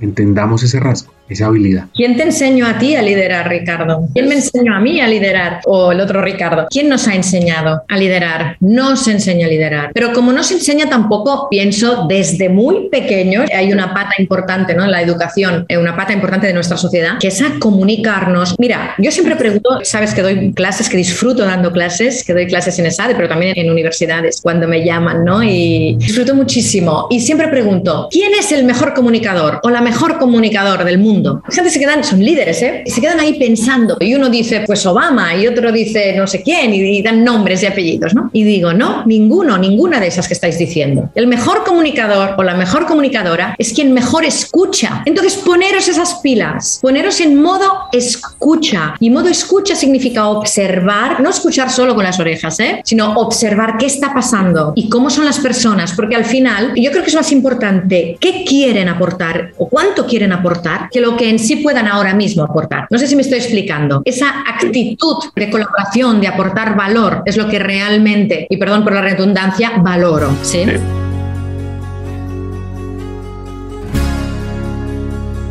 Entendamos 0.00 0.62
ese 0.62 0.78
rasgo 0.78 1.14
esa 1.28 1.46
habilidad. 1.46 1.86
¿Quién 1.94 2.16
te 2.16 2.22
enseñó 2.22 2.66
a 2.66 2.78
ti 2.78 2.94
a 2.96 3.02
liderar, 3.02 3.48
Ricardo? 3.48 4.08
¿Quién 4.12 4.28
me 4.28 4.36
enseñó 4.36 4.74
a 4.74 4.80
mí 4.80 5.00
a 5.00 5.08
liderar? 5.08 5.60
O 5.64 5.92
el 5.92 6.00
otro 6.00 6.22
Ricardo. 6.22 6.66
¿Quién 6.70 6.88
nos 6.88 7.08
ha 7.08 7.14
enseñado 7.14 7.82
a 7.88 7.96
liderar? 7.96 8.56
No 8.60 8.96
se 8.96 9.12
enseña 9.12 9.46
a 9.46 9.48
liderar. 9.50 9.90
Pero 9.92 10.12
como 10.12 10.32
no 10.32 10.42
se 10.42 10.54
enseña 10.54 10.88
tampoco, 10.88 11.48
pienso 11.50 12.06
desde 12.08 12.48
muy 12.48 12.88
pequeño, 12.88 13.44
hay 13.54 13.72
una 13.72 13.92
pata 13.92 14.14
importante 14.18 14.74
¿no? 14.74 14.84
en 14.84 14.90
la 14.90 15.02
educación, 15.02 15.64
eh, 15.68 15.78
una 15.78 15.96
pata 15.96 16.12
importante 16.12 16.46
de 16.46 16.52
nuestra 16.52 16.76
sociedad, 16.76 17.18
que 17.20 17.28
es 17.28 17.42
a 17.42 17.58
comunicarnos. 17.58 18.54
Mira, 18.58 18.94
yo 18.98 19.10
siempre 19.10 19.36
pregunto, 19.36 19.80
sabes 19.82 20.14
que 20.14 20.22
doy 20.22 20.52
clases, 20.52 20.88
que 20.88 20.96
disfruto 20.96 21.44
dando 21.44 21.72
clases, 21.72 22.24
que 22.24 22.32
doy 22.32 22.46
clases 22.46 22.78
en 22.78 22.86
ESADE, 22.86 23.14
pero 23.14 23.28
también 23.28 23.52
en 23.56 23.70
universidades 23.70 24.40
cuando 24.42 24.68
me 24.68 24.84
llaman, 24.84 25.24
¿no? 25.24 25.42
Y 25.42 25.96
disfruto 25.98 26.34
muchísimo. 26.34 27.06
Y 27.10 27.20
siempre 27.20 27.48
pregunto, 27.48 28.08
¿quién 28.10 28.32
es 28.38 28.52
el 28.52 28.64
mejor 28.64 28.94
comunicador 28.94 29.60
o 29.62 29.70
la 29.70 29.80
mejor 29.80 30.18
comunicador 30.18 30.84
del 30.84 30.98
mundo? 30.98 31.15
Mundo. 31.16 31.42
gente 31.50 31.70
se 31.70 31.78
quedan, 31.78 32.04
son 32.04 32.22
líderes, 32.22 32.62
¿eh? 32.62 32.82
Y 32.86 32.90
se 32.90 33.00
quedan 33.00 33.20
ahí 33.20 33.38
pensando. 33.38 33.96
Y 34.00 34.14
uno 34.14 34.28
dice, 34.28 34.62
pues 34.66 34.84
Obama, 34.86 35.34
y 35.34 35.46
otro 35.46 35.72
dice 35.72 36.14
no 36.16 36.26
sé 36.26 36.42
quién, 36.42 36.72
y, 36.74 37.02
dan 37.02 37.24
nombres 37.24 37.62
y 37.62 37.66
apellidos, 37.66 38.14
¿no? 38.14 38.30
Y 38.32 38.44
digo, 38.44 38.72
no, 38.72 39.04
ninguno, 39.06 39.58
ninguna 39.58 40.00
de 40.00 40.08
esas 40.08 40.28
que 40.28 40.34
estáis 40.34 40.58
diciendo. 40.58 41.10
El 41.14 41.26
mejor 41.26 41.64
comunicador 41.64 42.34
o 42.36 42.42
la 42.42 42.54
mejor 42.54 42.86
comunicadora 42.86 43.54
es 43.58 43.72
quien 43.72 43.92
mejor 43.92 44.24
escucha. 44.24 45.02
Entonces, 45.04 45.36
poneros 45.36 45.88
esas 45.88 46.14
pilas, 46.22 46.78
poneros 46.82 47.20
en 47.20 47.40
modo 47.40 47.72
escucha. 47.92 48.94
Y 49.00 49.10
modo 49.10 49.28
escucha 49.28 49.74
significa 49.74 50.28
observar, 50.28 51.20
no 51.20 51.30
escuchar 51.30 51.70
solo 51.70 51.94
con 51.94 52.04
las 52.04 52.18
orejas, 52.20 52.58
¿eh? 52.60 52.80
Sino 52.84 53.14
observar 53.14 53.76
qué 53.78 53.86
está 53.86 54.12
pasando 54.12 54.72
y 54.74 54.88
cómo 54.88 55.10
son 55.10 55.24
las 55.24 55.38
personas, 55.38 55.92
porque 55.94 56.16
al 56.16 56.24
final, 56.24 56.72
yo 56.76 56.90
creo 56.90 57.02
que 57.02 57.10
es 57.10 57.16
más 57.16 57.32
importante 57.32 58.16
qué 58.20 58.44
quieren 58.44 58.88
aportar 58.88 59.52
o 59.58 59.68
cuánto 59.68 60.06
quieren 60.06 60.32
aportar 60.32 60.88
que 60.90 61.00
lo 61.00 61.05
que 61.14 61.28
en 61.28 61.38
sí 61.38 61.56
puedan 61.56 61.86
ahora 61.86 62.14
mismo 62.14 62.42
aportar. 62.42 62.86
No 62.90 62.96
sé 62.98 63.06
si 63.06 63.14
me 63.14 63.20
estoy 63.20 63.38
explicando. 63.38 64.00
Esa 64.06 64.42
actitud 64.48 65.16
de 65.34 65.50
colaboración, 65.50 66.22
de 66.22 66.28
aportar 66.28 66.74
valor, 66.74 67.22
es 67.26 67.36
lo 67.36 67.48
que 67.48 67.58
realmente, 67.58 68.46
y 68.48 68.56
perdón 68.56 68.82
por 68.82 68.94
la 68.94 69.02
redundancia, 69.02 69.72
valoro. 69.76 70.30
¿sí? 70.40 70.64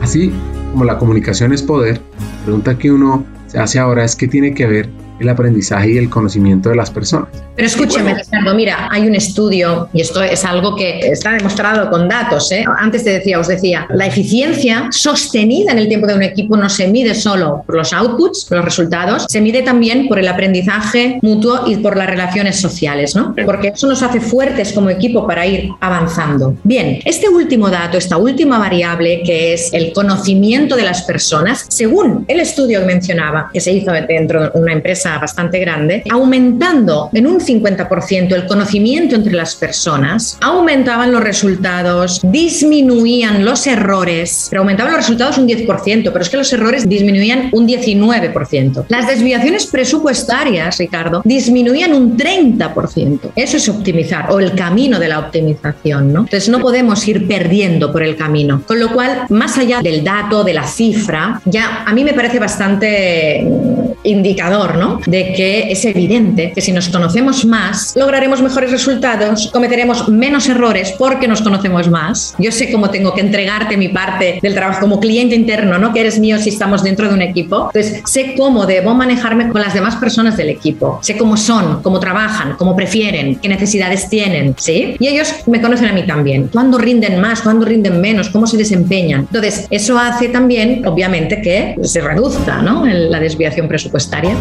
Así 0.01 0.31
como 0.71 0.83
la 0.83 0.97
comunicación 0.97 1.53
es 1.53 1.61
poder, 1.61 2.01
la 2.19 2.43
pregunta 2.43 2.77
que 2.77 2.91
uno 2.91 3.23
se 3.45 3.59
hace 3.59 3.77
ahora 3.77 4.03
es 4.03 4.15
qué 4.15 4.27
tiene 4.27 4.55
que 4.55 4.65
ver 4.65 5.04
el 5.19 5.29
aprendizaje 5.29 5.91
y 5.91 5.97
el 5.97 6.09
conocimiento 6.09 6.69
de 6.69 6.75
las 6.75 6.91
personas. 6.91 7.29
Pero 7.55 7.67
escúcheme, 7.67 8.13
Ricardo, 8.13 8.53
mira, 8.53 8.89
hay 8.91 9.07
un 9.07 9.15
estudio, 9.15 9.87
y 9.93 10.01
esto 10.01 10.21
es 10.21 10.43
algo 10.43 10.75
que 10.75 10.99
está 10.99 11.31
demostrado 11.31 11.89
con 11.89 12.09
datos. 12.09 12.51
¿eh? 12.51 12.65
Antes 12.77 13.03
te 13.03 13.11
decía, 13.11 13.39
os 13.39 13.47
decía, 13.47 13.87
la 13.91 14.07
eficiencia 14.07 14.89
sostenida 14.91 15.71
en 15.71 15.79
el 15.79 15.87
tiempo 15.87 16.05
de 16.05 16.15
un 16.15 16.23
equipo 16.23 16.57
no 16.57 16.69
se 16.69 16.87
mide 16.87 17.15
solo 17.15 17.63
por 17.65 17.77
los 17.77 17.93
outputs, 17.93 18.45
por 18.45 18.57
los 18.57 18.65
resultados, 18.65 19.25
se 19.29 19.39
mide 19.39 19.61
también 19.61 20.07
por 20.07 20.19
el 20.19 20.27
aprendizaje 20.27 21.19
mutuo 21.21 21.61
y 21.65 21.77
por 21.77 21.95
las 21.95 22.09
relaciones 22.09 22.59
sociales, 22.59 23.15
¿no? 23.15 23.33
Porque 23.45 23.69
eso 23.69 23.87
nos 23.87 24.03
hace 24.03 24.19
fuertes 24.19 24.73
como 24.73 24.89
equipo 24.89 25.25
para 25.25 25.45
ir 25.45 25.69
avanzando. 25.79 26.55
Bien, 26.63 26.99
este 27.05 27.29
último 27.29 27.69
dato, 27.69 27.97
esta 27.97 28.17
última 28.17 28.59
variable 28.59 29.23
que 29.23 29.53
es 29.53 29.73
el 29.73 29.93
conocimiento 29.93 30.75
de 30.75 30.83
las 30.83 31.03
personas, 31.03 31.65
según 31.69 32.25
el 32.27 32.41
estudio 32.41 32.81
que 32.81 32.85
mencionaba, 32.85 33.49
que 33.53 33.61
se 33.61 33.71
hizo 33.71 33.91
dentro 33.91 34.43
de 34.43 34.59
una 34.59 34.73
empresa 34.73 35.04
bastante 35.05 35.59
grande, 35.59 36.03
aumentando 36.09 37.09
en 37.13 37.27
un 37.27 37.39
50% 37.39 38.33
el 38.33 38.45
conocimiento 38.45 39.15
entre 39.15 39.33
las 39.33 39.55
personas, 39.55 40.37
aumentaban 40.41 41.11
los 41.11 41.23
resultados, 41.23 42.21
disminuían 42.23 43.45
los 43.45 43.67
errores, 43.67 44.47
pero 44.49 44.61
aumentaban 44.61 44.93
los 44.93 45.01
resultados 45.01 45.37
un 45.37 45.47
10%, 45.47 46.03
pero 46.11 46.21
es 46.21 46.29
que 46.29 46.37
los 46.37 46.51
errores 46.53 46.87
disminuían 46.87 47.49
un 47.51 47.67
19%. 47.67 48.85
Las 48.89 49.07
desviaciones 49.07 49.67
presupuestarias, 49.67 50.77
Ricardo, 50.77 51.21
disminuían 51.23 51.93
un 51.93 52.17
30%. 52.17 53.31
Eso 53.35 53.57
es 53.57 53.69
optimizar 53.69 54.31
o 54.31 54.39
el 54.39 54.53
camino 54.55 54.99
de 54.99 55.07
la 55.07 55.19
optimización, 55.19 56.11
¿no? 56.11 56.21
Entonces 56.21 56.49
no 56.49 56.59
podemos 56.59 57.07
ir 57.07 57.27
perdiendo 57.27 57.91
por 57.91 58.03
el 58.03 58.15
camino. 58.15 58.63
Con 58.65 58.79
lo 58.79 58.91
cual, 58.91 59.25
más 59.29 59.57
allá 59.57 59.81
del 59.81 60.03
dato, 60.03 60.43
de 60.43 60.53
la 60.53 60.63
cifra, 60.63 61.41
ya 61.45 61.83
a 61.85 61.93
mí 61.93 62.03
me 62.03 62.13
parece 62.13 62.39
bastante 62.39 63.43
mm, 63.43 63.85
indicador, 64.03 64.75
¿no? 64.77 64.94
De 65.05 65.33
que 65.33 65.71
es 65.71 65.85
evidente 65.85 66.51
que 66.53 66.61
si 66.61 66.71
nos 66.71 66.89
conocemos 66.89 67.45
más, 67.45 67.93
lograremos 67.95 68.41
mejores 68.41 68.71
resultados, 68.71 69.49
cometeremos 69.51 70.09
menos 70.09 70.47
errores 70.47 70.93
porque 70.97 71.27
nos 71.27 71.41
conocemos 71.41 71.89
más. 71.89 72.35
Yo 72.37 72.51
sé 72.51 72.71
cómo 72.71 72.89
tengo 72.89 73.13
que 73.13 73.21
entregarte 73.21 73.77
mi 73.77 73.89
parte 73.89 74.39
del 74.41 74.53
trabajo 74.53 74.81
como 74.81 74.99
cliente 74.99 75.35
interno, 75.35 75.77
¿no? 75.77 75.93
Que 75.93 76.01
eres 76.01 76.19
mío 76.19 76.37
si 76.39 76.49
estamos 76.49 76.83
dentro 76.83 77.07
de 77.07 77.13
un 77.13 77.21
equipo. 77.21 77.71
Entonces, 77.73 78.01
sé 78.05 78.35
cómo 78.37 78.65
debo 78.65 78.93
manejarme 78.93 79.49
con 79.49 79.61
las 79.61 79.73
demás 79.73 79.95
personas 79.95 80.37
del 80.37 80.49
equipo. 80.49 80.99
Sé 81.01 81.17
cómo 81.17 81.37
son, 81.37 81.81
cómo 81.81 81.99
trabajan, 81.99 82.55
cómo 82.57 82.75
prefieren, 82.75 83.35
qué 83.37 83.47
necesidades 83.47 84.09
tienen, 84.09 84.55
¿sí? 84.57 84.95
Y 84.99 85.07
ellos 85.07 85.33
me 85.47 85.61
conocen 85.61 85.87
a 85.87 85.93
mí 85.93 86.05
también. 86.05 86.49
¿Cuándo 86.51 86.77
rinden 86.77 87.19
más? 87.19 87.41
¿Cuándo 87.41 87.65
rinden 87.65 87.99
menos? 88.01 88.29
¿Cómo 88.29 88.47
se 88.47 88.57
desempeñan? 88.57 89.21
Entonces, 89.21 89.67
eso 89.69 89.97
hace 89.97 90.29
también, 90.29 90.85
obviamente, 90.85 91.41
que 91.41 91.75
se 91.83 92.01
reduzca, 92.01 92.61
¿no? 92.61 92.85
La 92.85 93.19
desviación 93.19 93.67
presupuestaria. 93.67 94.35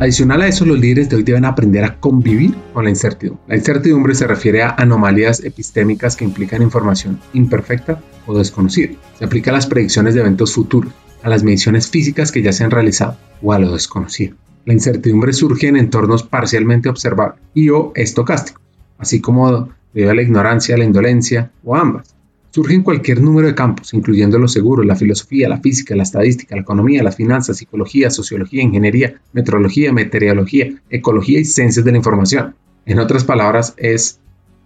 Adicional 0.00 0.40
a 0.40 0.48
eso, 0.48 0.64
los 0.64 0.80
líderes 0.80 1.10
de 1.10 1.16
hoy 1.16 1.22
deben 1.24 1.44
aprender 1.44 1.84
a 1.84 2.00
convivir 2.00 2.54
con 2.72 2.84
la 2.84 2.90
incertidumbre. 2.90 3.44
La 3.48 3.56
incertidumbre 3.56 4.14
se 4.14 4.26
refiere 4.26 4.62
a 4.62 4.70
anomalías 4.78 5.44
epistémicas 5.44 6.16
que 6.16 6.24
implican 6.24 6.62
información 6.62 7.20
imperfecta 7.34 8.00
o 8.26 8.36
desconocida. 8.38 8.94
Se 9.18 9.26
aplica 9.26 9.50
a 9.50 9.54
las 9.54 9.66
predicciones 9.66 10.14
de 10.14 10.20
eventos 10.20 10.54
futuros, 10.54 10.90
a 11.22 11.28
las 11.28 11.42
mediciones 11.42 11.90
físicas 11.90 12.32
que 12.32 12.40
ya 12.40 12.50
se 12.50 12.64
han 12.64 12.70
realizado 12.70 13.18
o 13.42 13.52
a 13.52 13.58
lo 13.58 13.74
desconocido. 13.74 14.36
La 14.64 14.72
incertidumbre 14.72 15.34
surge 15.34 15.68
en 15.68 15.76
entornos 15.76 16.22
parcialmente 16.22 16.88
observables 16.88 17.38
y 17.52 17.68
o 17.68 17.92
estocásticos, 17.94 18.62
así 18.96 19.20
como 19.20 19.68
debido 19.92 20.12
a 20.12 20.14
la 20.14 20.22
ignorancia, 20.22 20.78
la 20.78 20.84
indolencia 20.84 21.50
o 21.62 21.76
ambas. 21.76 22.14
Surge 22.50 22.74
en 22.74 22.82
cualquier 22.82 23.22
número 23.22 23.46
de 23.46 23.54
campos, 23.54 23.94
incluyendo 23.94 24.38
los 24.38 24.52
seguros, 24.52 24.84
la 24.84 24.96
filosofía, 24.96 25.48
la 25.48 25.60
física, 25.60 25.94
la 25.94 26.02
estadística, 26.02 26.56
la 26.56 26.62
economía, 26.62 27.02
las 27.02 27.14
finanzas, 27.14 27.58
psicología, 27.58 28.10
sociología, 28.10 28.62
ingeniería, 28.62 29.20
meteorología, 29.32 29.92
meteorología, 29.92 30.74
ecología 30.90 31.38
y 31.38 31.44
ciencias 31.44 31.84
de 31.84 31.92
la 31.92 31.98
información. 31.98 32.56
En 32.86 32.98
otras 32.98 33.22
palabras, 33.22 33.74
es 33.76 34.18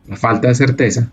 la 0.09 0.17
falta 0.17 0.49
de 0.49 0.55
certeza, 0.55 1.13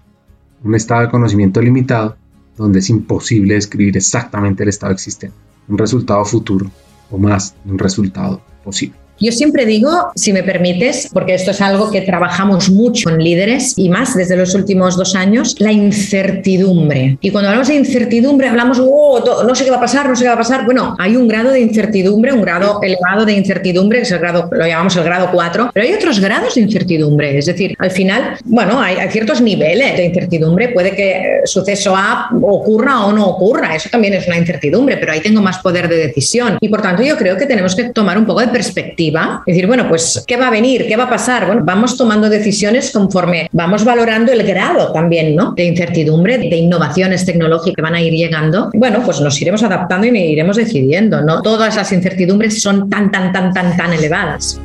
un 0.63 0.75
estado 0.75 1.01
de 1.01 1.09
conocimiento 1.09 1.61
limitado, 1.61 2.15
donde 2.55 2.79
es 2.79 2.89
imposible 2.89 3.55
describir 3.55 3.97
exactamente 3.97 4.63
el 4.63 4.69
estado 4.69 4.93
existente, 4.93 5.35
un 5.67 5.77
resultado 5.77 6.23
futuro 6.23 6.71
o 7.09 7.17
más 7.17 7.55
un 7.65 7.79
resultado 7.79 8.41
posible. 8.63 9.00
Yo 9.21 9.31
siempre 9.31 9.67
digo, 9.67 10.11
si 10.15 10.33
me 10.33 10.41
permites, 10.41 11.07
porque 11.13 11.35
esto 11.35 11.51
es 11.51 11.61
algo 11.61 11.91
que 11.91 12.01
trabajamos 12.01 12.71
mucho 12.71 13.11
con 13.11 13.23
líderes 13.23 13.77
y 13.77 13.87
más 13.87 14.15
desde 14.15 14.35
los 14.35 14.55
últimos 14.55 14.97
dos 14.97 15.13
años, 15.13 15.55
la 15.59 15.71
incertidumbre. 15.71 17.19
Y 17.21 17.29
cuando 17.29 17.49
hablamos 17.49 17.67
de 17.67 17.75
incertidumbre, 17.75 18.47
hablamos, 18.47 18.81
oh, 18.81 19.43
no 19.45 19.53
sé 19.53 19.63
qué 19.63 19.69
va 19.69 19.77
a 19.77 19.81
pasar, 19.81 20.09
no 20.09 20.15
sé 20.15 20.23
qué 20.23 20.29
va 20.29 20.33
a 20.33 20.39
pasar. 20.39 20.65
Bueno, 20.65 20.95
hay 20.97 21.15
un 21.15 21.27
grado 21.27 21.51
de 21.51 21.59
incertidumbre, 21.59 22.33
un 22.33 22.41
grado 22.41 22.79
elevado 22.81 23.23
de 23.23 23.33
incertidumbre, 23.33 23.99
que 23.99 24.05
es 24.05 24.11
el 24.11 24.17
grado, 24.17 24.49
lo 24.51 24.65
llamamos 24.65 24.95
el 24.95 25.03
grado 25.03 25.29
4, 25.31 25.69
pero 25.71 25.85
hay 25.85 25.93
otros 25.93 26.19
grados 26.19 26.55
de 26.55 26.61
incertidumbre. 26.61 27.37
Es 27.37 27.45
decir, 27.45 27.75
al 27.77 27.91
final, 27.91 28.37
bueno, 28.45 28.81
hay, 28.81 28.95
hay 28.95 29.09
ciertos 29.09 29.39
niveles 29.39 29.97
de 29.97 30.05
incertidumbre. 30.05 30.69
Puede 30.69 30.95
que 30.95 31.41
suceso 31.45 31.95
A 31.95 32.29
ocurra 32.41 33.05
o 33.05 33.13
no 33.13 33.27
ocurra. 33.27 33.75
Eso 33.75 33.87
también 33.91 34.15
es 34.15 34.25
una 34.25 34.39
incertidumbre, 34.39 34.97
pero 34.97 35.11
ahí 35.11 35.19
tengo 35.19 35.41
más 35.43 35.59
poder 35.59 35.87
de 35.87 35.97
decisión. 35.97 36.57
Y 36.59 36.69
por 36.69 36.81
tanto, 36.81 37.03
yo 37.03 37.15
creo 37.17 37.37
que 37.37 37.45
tenemos 37.45 37.75
que 37.75 37.83
tomar 37.85 38.17
un 38.17 38.25
poco 38.25 38.41
de 38.41 38.47
perspectiva 38.47 39.10
decir, 39.45 39.67
bueno, 39.67 39.87
pues, 39.87 40.23
¿qué 40.27 40.37
va 40.37 40.47
a 40.47 40.51
venir? 40.51 40.87
¿Qué 40.87 40.95
va 40.95 41.05
a 41.05 41.09
pasar? 41.09 41.45
Bueno, 41.45 41.61
vamos 41.63 41.97
tomando 41.97 42.29
decisiones 42.29 42.91
conforme 42.91 43.49
vamos 43.51 43.83
valorando 43.83 44.31
el 44.31 44.43
grado 44.43 44.91
también, 44.91 45.35
¿no? 45.35 45.53
De 45.53 45.65
incertidumbre, 45.65 46.37
de 46.37 46.55
innovaciones 46.55 47.25
tecnológicas 47.25 47.75
que 47.75 47.81
van 47.81 47.95
a 47.95 48.01
ir 48.01 48.13
llegando. 48.13 48.69
Bueno, 48.73 49.01
pues 49.03 49.21
nos 49.21 49.41
iremos 49.41 49.63
adaptando 49.63 50.07
y 50.07 50.17
iremos 50.17 50.57
decidiendo, 50.57 51.21
¿no? 51.21 51.41
Todas 51.41 51.75
las 51.75 51.91
incertidumbres 51.91 52.61
son 52.61 52.89
tan, 52.89 53.11
tan, 53.11 53.31
tan, 53.31 53.53
tan, 53.53 53.77
tan 53.77 53.93
elevadas. 53.93 54.59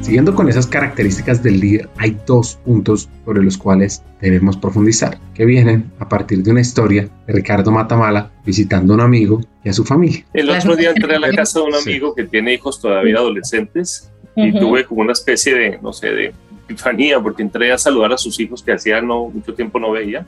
Siguiendo 0.00 0.34
con 0.34 0.48
esas 0.48 0.66
características 0.66 1.42
del 1.42 1.60
líder, 1.60 1.88
hay 1.98 2.16
dos 2.26 2.58
puntos 2.64 3.08
sobre 3.24 3.42
los 3.42 3.58
cuales 3.58 4.02
debemos 4.20 4.56
profundizar, 4.56 5.18
que 5.34 5.44
vienen 5.44 5.92
a 5.98 6.08
partir 6.08 6.42
de 6.42 6.50
una 6.50 6.62
historia 6.62 7.08
de 7.26 7.32
Ricardo 7.32 7.70
Matamala 7.70 8.30
visitando 8.44 8.94
a 8.94 8.96
un 8.96 9.02
amigo 9.02 9.40
y 9.62 9.68
a 9.68 9.72
su 9.72 9.84
familia. 9.84 10.24
El 10.32 10.48
otro 10.50 10.74
día 10.74 10.90
entré 10.90 11.16
a 11.16 11.20
la 11.20 11.30
casa 11.30 11.60
de 11.60 11.66
un 11.66 11.74
amigo 11.74 12.14
que 12.14 12.24
tiene 12.24 12.54
hijos 12.54 12.80
todavía 12.80 13.18
adolescentes 13.18 14.10
y 14.34 14.58
tuve 14.58 14.84
como 14.84 15.02
una 15.02 15.12
especie 15.12 15.54
de, 15.54 15.78
no 15.82 15.92
sé, 15.92 16.08
de 16.08 16.32
epifanía, 16.64 17.20
porque 17.20 17.42
entré 17.42 17.70
a 17.70 17.78
saludar 17.78 18.12
a 18.12 18.18
sus 18.18 18.40
hijos 18.40 18.62
que 18.62 18.72
hacía 18.72 19.02
no, 19.02 19.28
mucho 19.28 19.54
tiempo 19.54 19.78
no 19.78 19.92
veía. 19.92 20.26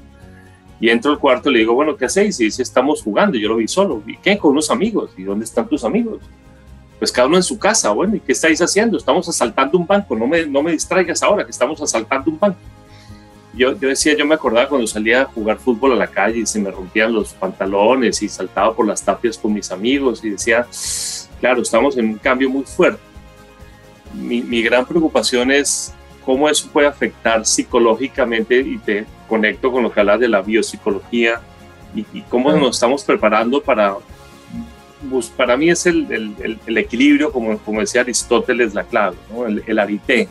Y 0.81 0.91
entro 0.91 1.12
al 1.12 1.19
cuarto 1.19 1.49
y 1.49 1.55
le 1.55 1.59
digo, 1.61 1.75
bueno, 1.75 1.97
¿qué 1.97 2.05
hacéis? 2.05 2.38
Y 2.41 2.45
dice, 2.45 2.62
estamos 2.62 3.02
jugando. 3.02 3.38
Yo 3.38 3.49
lo 3.49 3.57
vi 3.57 3.69
solo. 3.69 4.02
¿Y 4.05 4.17
qué? 4.17 4.37
Con 4.37 4.50
unos 4.50 4.69
amigos. 4.69 5.12
¿Y 5.17 5.23
dónde 5.23 5.45
están 5.45 5.69
tus 5.69 5.85
amigos? 5.85 6.21
Pues 7.02 7.11
cada 7.11 7.26
uno 7.26 7.37
en 7.37 7.42
su 7.42 7.59
casa. 7.59 7.90
Bueno, 7.90 8.14
¿y 8.14 8.21
qué 8.21 8.30
estáis 8.30 8.62
haciendo? 8.62 8.97
Estamos 8.97 9.28
asaltando 9.28 9.76
un 9.76 9.85
banco. 9.85 10.14
No 10.14 10.28
me, 10.28 10.47
no 10.47 10.62
me 10.62 10.71
distraigas 10.71 11.21
ahora 11.21 11.44
que 11.44 11.50
estamos 11.50 11.82
asaltando 11.82 12.30
un 12.30 12.38
banco. 12.38 12.61
Yo, 13.52 13.76
yo 13.76 13.88
decía, 13.88 14.16
yo 14.16 14.25
me 14.25 14.37
acordaba 14.37 14.68
cuando 14.68 14.87
salía 14.87 15.23
a 15.23 15.25
jugar 15.25 15.59
fútbol 15.59 15.94
a 15.94 15.97
la 15.97 16.06
calle 16.06 16.38
y 16.38 16.47
se 16.47 16.61
me 16.61 16.71
rompían 16.71 17.12
los 17.12 17.32
pantalones 17.32 18.23
y 18.23 18.28
saltaba 18.28 18.73
por 18.73 18.87
las 18.87 19.02
tapias 19.02 19.37
con 19.37 19.52
mis 19.52 19.73
amigos 19.73 20.25
y 20.25 20.30
decía, 20.30 20.64
claro, 21.40 21.62
estamos 21.62 21.99
en 21.99 22.06
un 22.06 22.18
cambio 22.18 22.49
muy 22.49 22.62
fuerte. 22.62 23.00
Mi, 24.14 24.40
mi 24.40 24.62
gran 24.62 24.87
preocupación 24.87 25.50
es 25.50 25.92
cómo 26.25 26.49
eso 26.49 26.68
puede 26.73 26.87
afectar 26.87 27.44
psicológicamente 27.44 28.61
y 28.61 28.78
te 28.78 29.06
conecto 29.28 29.73
con 29.73 29.82
lo 29.82 29.90
que 29.90 29.99
hablas 29.99 30.21
de 30.21 30.28
la 30.28 30.40
biopsicología 30.40 31.40
y, 31.97 32.23
cómo 32.28 32.52
nos 32.52 32.76
estamos 32.76 33.02
preparando 33.02 33.61
para, 33.61 33.97
para 35.37 35.56
mí 35.56 35.71
es 35.71 35.87
el, 35.87 36.06
el, 36.11 36.59
el, 36.66 36.78
equilibrio, 36.78 37.32
como, 37.32 37.59
como 37.59 37.80
decía 37.80 38.02
Aristóteles, 38.02 38.75
la 38.75 38.85
clave, 38.85 39.16
¿no? 39.30 39.47
el, 39.47 39.62
el 39.66 39.78
arité 39.78 40.28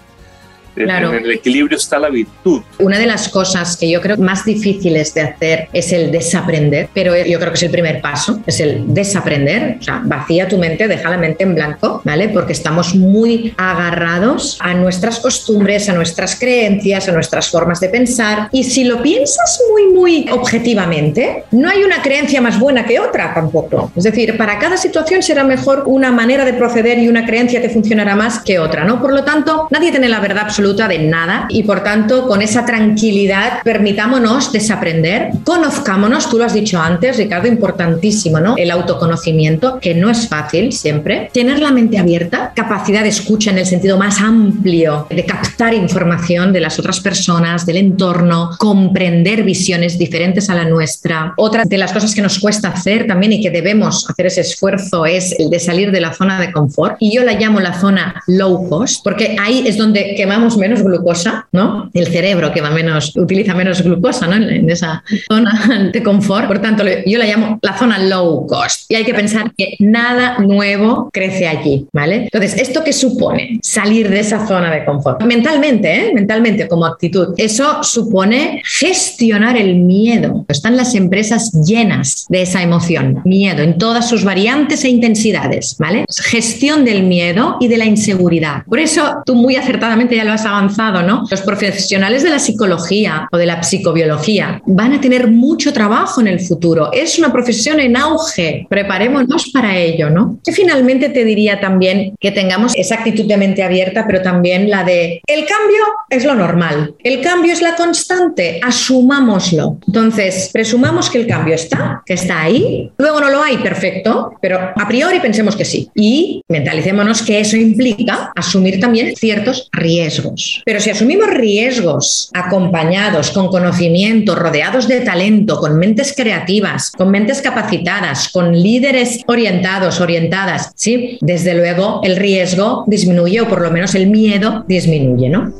Claro. 0.75 1.13
En 1.13 1.25
el 1.25 1.31
equilibrio 1.31 1.77
está 1.77 1.99
la 1.99 2.09
virtud. 2.09 2.61
Una 2.79 2.97
de 2.97 3.05
las 3.05 3.29
cosas 3.29 3.75
que 3.77 3.89
yo 3.89 4.01
creo 4.01 4.17
más 4.17 4.45
difíciles 4.45 5.13
de 5.13 5.21
hacer 5.21 5.67
es 5.73 5.91
el 5.91 6.11
desaprender, 6.11 6.89
pero 6.93 7.15
yo 7.15 7.39
creo 7.39 7.51
que 7.51 7.57
es 7.57 7.63
el 7.63 7.71
primer 7.71 8.01
paso, 8.01 8.41
es 8.45 8.59
el 8.59 8.93
desaprender. 8.93 9.77
O 9.79 9.83
sea, 9.83 10.01
vacía 10.03 10.47
tu 10.47 10.57
mente, 10.57 10.87
deja 10.87 11.09
la 11.09 11.17
mente 11.17 11.43
en 11.43 11.55
blanco, 11.55 12.01
¿vale? 12.03 12.29
Porque 12.29 12.53
estamos 12.53 12.95
muy 12.95 13.53
agarrados 13.57 14.57
a 14.61 14.73
nuestras 14.73 15.19
costumbres, 15.19 15.89
a 15.89 15.93
nuestras 15.93 16.39
creencias, 16.39 17.07
a 17.09 17.11
nuestras 17.11 17.49
formas 17.49 17.79
de 17.79 17.89
pensar. 17.89 18.47
Y 18.51 18.63
si 18.63 18.83
lo 18.83 19.01
piensas 19.01 19.61
muy, 19.69 19.93
muy 19.93 20.29
objetivamente, 20.31 21.43
no 21.51 21.69
hay 21.69 21.83
una 21.83 22.01
creencia 22.01 22.41
más 22.41 22.59
buena 22.59 22.85
que 22.85 22.99
otra 22.99 23.33
tampoco. 23.33 23.91
Es 23.95 24.03
decir, 24.03 24.37
para 24.37 24.57
cada 24.59 24.77
situación 24.77 25.21
será 25.21 25.43
mejor 25.43 25.83
una 25.85 26.11
manera 26.11 26.45
de 26.45 26.53
proceder 26.53 26.99
y 26.99 27.07
una 27.07 27.25
creencia 27.25 27.61
que 27.61 27.69
funcionará 27.69 28.15
más 28.15 28.39
que 28.39 28.59
otra, 28.59 28.85
¿no? 28.85 29.01
Por 29.01 29.13
lo 29.13 29.23
tanto, 29.23 29.67
nadie 29.69 29.91
tiene 29.91 30.09
la 30.09 30.19
verdad 30.19 30.45
absoluta 30.45 30.60
de 30.61 30.99
nada 30.99 31.47
y 31.49 31.63
por 31.63 31.83
tanto 31.83 32.27
con 32.27 32.41
esa 32.41 32.65
tranquilidad 32.65 33.61
permitámonos 33.63 34.51
desaprender, 34.51 35.31
conozcámonos, 35.43 36.29
tú 36.29 36.37
lo 36.37 36.45
has 36.45 36.53
dicho 36.53 36.79
antes, 36.79 37.17
Ricardo, 37.17 37.47
importantísimo, 37.47 38.39
¿no? 38.39 38.55
El 38.57 38.69
autoconocimiento, 38.69 39.79
que 39.79 39.95
no 39.95 40.09
es 40.09 40.29
fácil 40.29 40.71
siempre, 40.71 41.29
tener 41.33 41.59
la 41.59 41.71
mente 41.71 41.97
abierta, 41.97 42.51
capacidad 42.55 43.03
de 43.03 43.09
escucha 43.09 43.51
en 43.51 43.57
el 43.57 43.65
sentido 43.65 43.97
más 43.97 44.21
amplio, 44.21 45.07
de 45.09 45.25
captar 45.25 45.73
información 45.73 46.53
de 46.53 46.61
las 46.61 46.77
otras 46.77 46.99
personas, 46.99 47.65
del 47.65 47.77
entorno, 47.77 48.51
comprender 48.57 49.43
visiones 49.43 49.97
diferentes 49.97 50.49
a 50.49 50.55
la 50.55 50.65
nuestra. 50.65 51.33
Otra 51.37 51.63
de 51.65 51.77
las 51.77 51.91
cosas 51.91 52.13
que 52.13 52.21
nos 52.21 52.39
cuesta 52.39 52.69
hacer 52.69 53.07
también 53.07 53.33
y 53.33 53.41
que 53.41 53.49
debemos 53.49 54.07
hacer 54.09 54.27
ese 54.27 54.41
esfuerzo 54.41 55.05
es 55.05 55.37
el 55.39 55.49
de 55.49 55.59
salir 55.59 55.91
de 55.91 56.01
la 56.01 56.13
zona 56.13 56.39
de 56.39 56.51
confort. 56.51 56.97
Y 56.99 57.13
yo 57.13 57.23
la 57.23 57.33
llamo 57.33 57.59
la 57.59 57.79
zona 57.79 58.23
low 58.27 58.69
cost, 58.69 59.03
porque 59.03 59.35
ahí 59.39 59.63
es 59.65 59.77
donde 59.77 60.13
quemamos 60.15 60.50
menos 60.57 60.83
glucosa, 60.83 61.47
¿no? 61.51 61.89
El 61.93 62.07
cerebro 62.07 62.51
que 62.51 62.61
va 62.61 62.69
menos, 62.71 63.15
utiliza 63.15 63.53
menos 63.53 63.81
glucosa, 63.81 64.27
¿no? 64.27 64.35
En, 64.35 64.69
esa 64.69 65.03
zona 65.27 65.89
de 65.91 66.03
confort. 66.03 66.47
Por 66.47 66.59
tanto, 66.59 66.83
yo 67.05 67.17
la 67.17 67.25
llamo 67.25 67.59
la 67.61 67.77
zona 67.77 67.99
low 67.99 68.45
cost. 68.47 68.89
Y 68.89 68.95
hay 68.95 69.03
que 69.03 69.13
pensar 69.13 69.53
que 69.57 69.75
nada 69.79 70.39
nuevo 70.39 71.09
crece 71.11 71.47
allí, 71.47 71.87
¿vale? 71.91 72.23
Entonces, 72.31 72.57
¿esto 72.57 72.83
qué 72.83 72.93
supone? 72.93 73.59
Salir 73.61 74.09
de 74.09 74.19
esa 74.19 74.47
zona 74.47 74.71
de 74.71 74.85
confort. 74.85 75.21
Mentalmente, 75.23 75.93
¿eh? 75.93 76.11
Mentalmente, 76.13 76.67
como 76.67 76.85
actitud. 76.85 77.33
Eso 77.37 77.83
supone 77.83 78.61
gestionar 78.65 79.57
el 79.57 79.75
miedo. 79.75 80.45
Están 80.47 80.77
las 80.77 80.95
empresas 80.95 81.51
llenas 81.65 82.25
de 82.29 82.43
esa 82.43 82.61
emoción, 82.61 83.21
miedo, 83.25 83.63
en 83.63 83.77
todas 83.77 84.09
sus 84.09 84.23
variantes 84.23 84.83
e 84.83 84.89
intensidades, 84.89 85.75
¿vale? 85.77 86.05
Gestión 86.09 86.85
del 86.85 87.03
miedo 87.03 87.57
y 87.59 87.67
de 87.67 87.77
la 87.77 87.85
inseguridad. 87.85 88.63
Por 88.65 88.79
eso, 88.79 89.21
tú 89.25 89.35
muy 89.35 89.55
acertadamente 89.55 90.15
ya 90.15 90.23
lo 90.23 90.31
has 90.31 90.40
avanzado, 90.45 91.03
¿no? 91.03 91.25
Los 91.29 91.41
profesionales 91.41 92.23
de 92.23 92.29
la 92.29 92.39
psicología 92.39 93.27
o 93.31 93.37
de 93.37 93.45
la 93.45 93.63
psicobiología 93.63 94.61
van 94.65 94.93
a 94.93 95.01
tener 95.01 95.27
mucho 95.27 95.73
trabajo 95.73 96.21
en 96.21 96.27
el 96.27 96.39
futuro. 96.39 96.91
Es 96.91 97.19
una 97.19 97.31
profesión 97.31 97.79
en 97.79 97.97
auge. 97.97 98.65
Preparémonos 98.69 99.51
para 99.51 99.77
ello, 99.77 100.09
¿no? 100.09 100.39
Y 100.45 100.51
finalmente 100.51 101.09
te 101.09 101.25
diría 101.25 101.59
también 101.59 102.15
que 102.19 102.31
tengamos 102.31 102.75
esa 102.75 102.95
actitud 102.95 103.25
de 103.25 103.37
mente 103.37 103.63
abierta, 103.63 104.05
pero 104.07 104.21
también 104.21 104.69
la 104.69 104.83
de 104.83 105.21
el 105.27 105.45
cambio 105.45 105.83
es 106.09 106.25
lo 106.25 106.35
normal. 106.35 106.95
El 107.03 107.21
cambio 107.21 107.53
es 107.53 107.61
la 107.61 107.75
constante. 107.75 108.59
Asumámoslo. 108.63 109.77
Entonces, 109.87 110.49
presumamos 110.51 111.09
que 111.09 111.19
el 111.19 111.27
cambio 111.27 111.55
está, 111.55 112.01
que 112.05 112.13
está 112.13 112.41
ahí. 112.41 112.91
Luego 112.97 113.19
no 113.19 113.29
lo 113.29 113.41
hay, 113.41 113.57
perfecto, 113.57 114.33
pero 114.41 114.59
a 114.59 114.87
priori 114.87 115.19
pensemos 115.19 115.55
que 115.55 115.65
sí. 115.65 115.89
Y 115.95 116.41
mentalicémonos 116.47 117.21
que 117.21 117.39
eso 117.39 117.57
implica 117.57 118.31
asumir 118.35 118.79
también 118.79 119.15
ciertos 119.15 119.69
riesgos. 119.71 120.30
Pero 120.65 120.79
si 120.79 120.89
asumimos 120.89 121.29
riesgos 121.29 122.29
acompañados, 122.33 123.31
con 123.31 123.47
conocimiento, 123.47 124.35
rodeados 124.35 124.87
de 124.87 125.01
talento, 125.01 125.57
con 125.57 125.77
mentes 125.77 126.13
creativas, 126.15 126.91
con 126.91 127.11
mentes 127.11 127.41
capacitadas, 127.41 128.29
con 128.29 128.53
líderes 128.53 129.23
orientados, 129.27 130.01
orientadas, 130.01 130.71
sí, 130.75 131.17
desde 131.21 131.53
luego 131.53 132.01
el 132.03 132.15
riesgo 132.15 132.83
disminuye 132.87 133.41
o 133.41 133.47
por 133.47 133.61
lo 133.61 133.71
menos 133.71 133.95
el 133.95 134.07
miedo 134.07 134.65
disminuye, 134.67 135.29
¿no? 135.29 135.51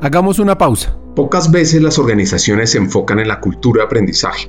Hagamos 0.00 0.38
una 0.38 0.56
pausa. 0.56 0.96
Pocas 1.14 1.50
veces 1.50 1.82
las 1.82 1.98
organizaciones 1.98 2.70
se 2.70 2.78
enfocan 2.78 3.18
en 3.18 3.28
la 3.28 3.40
cultura 3.40 3.82
de 3.82 3.86
aprendizaje 3.86 4.48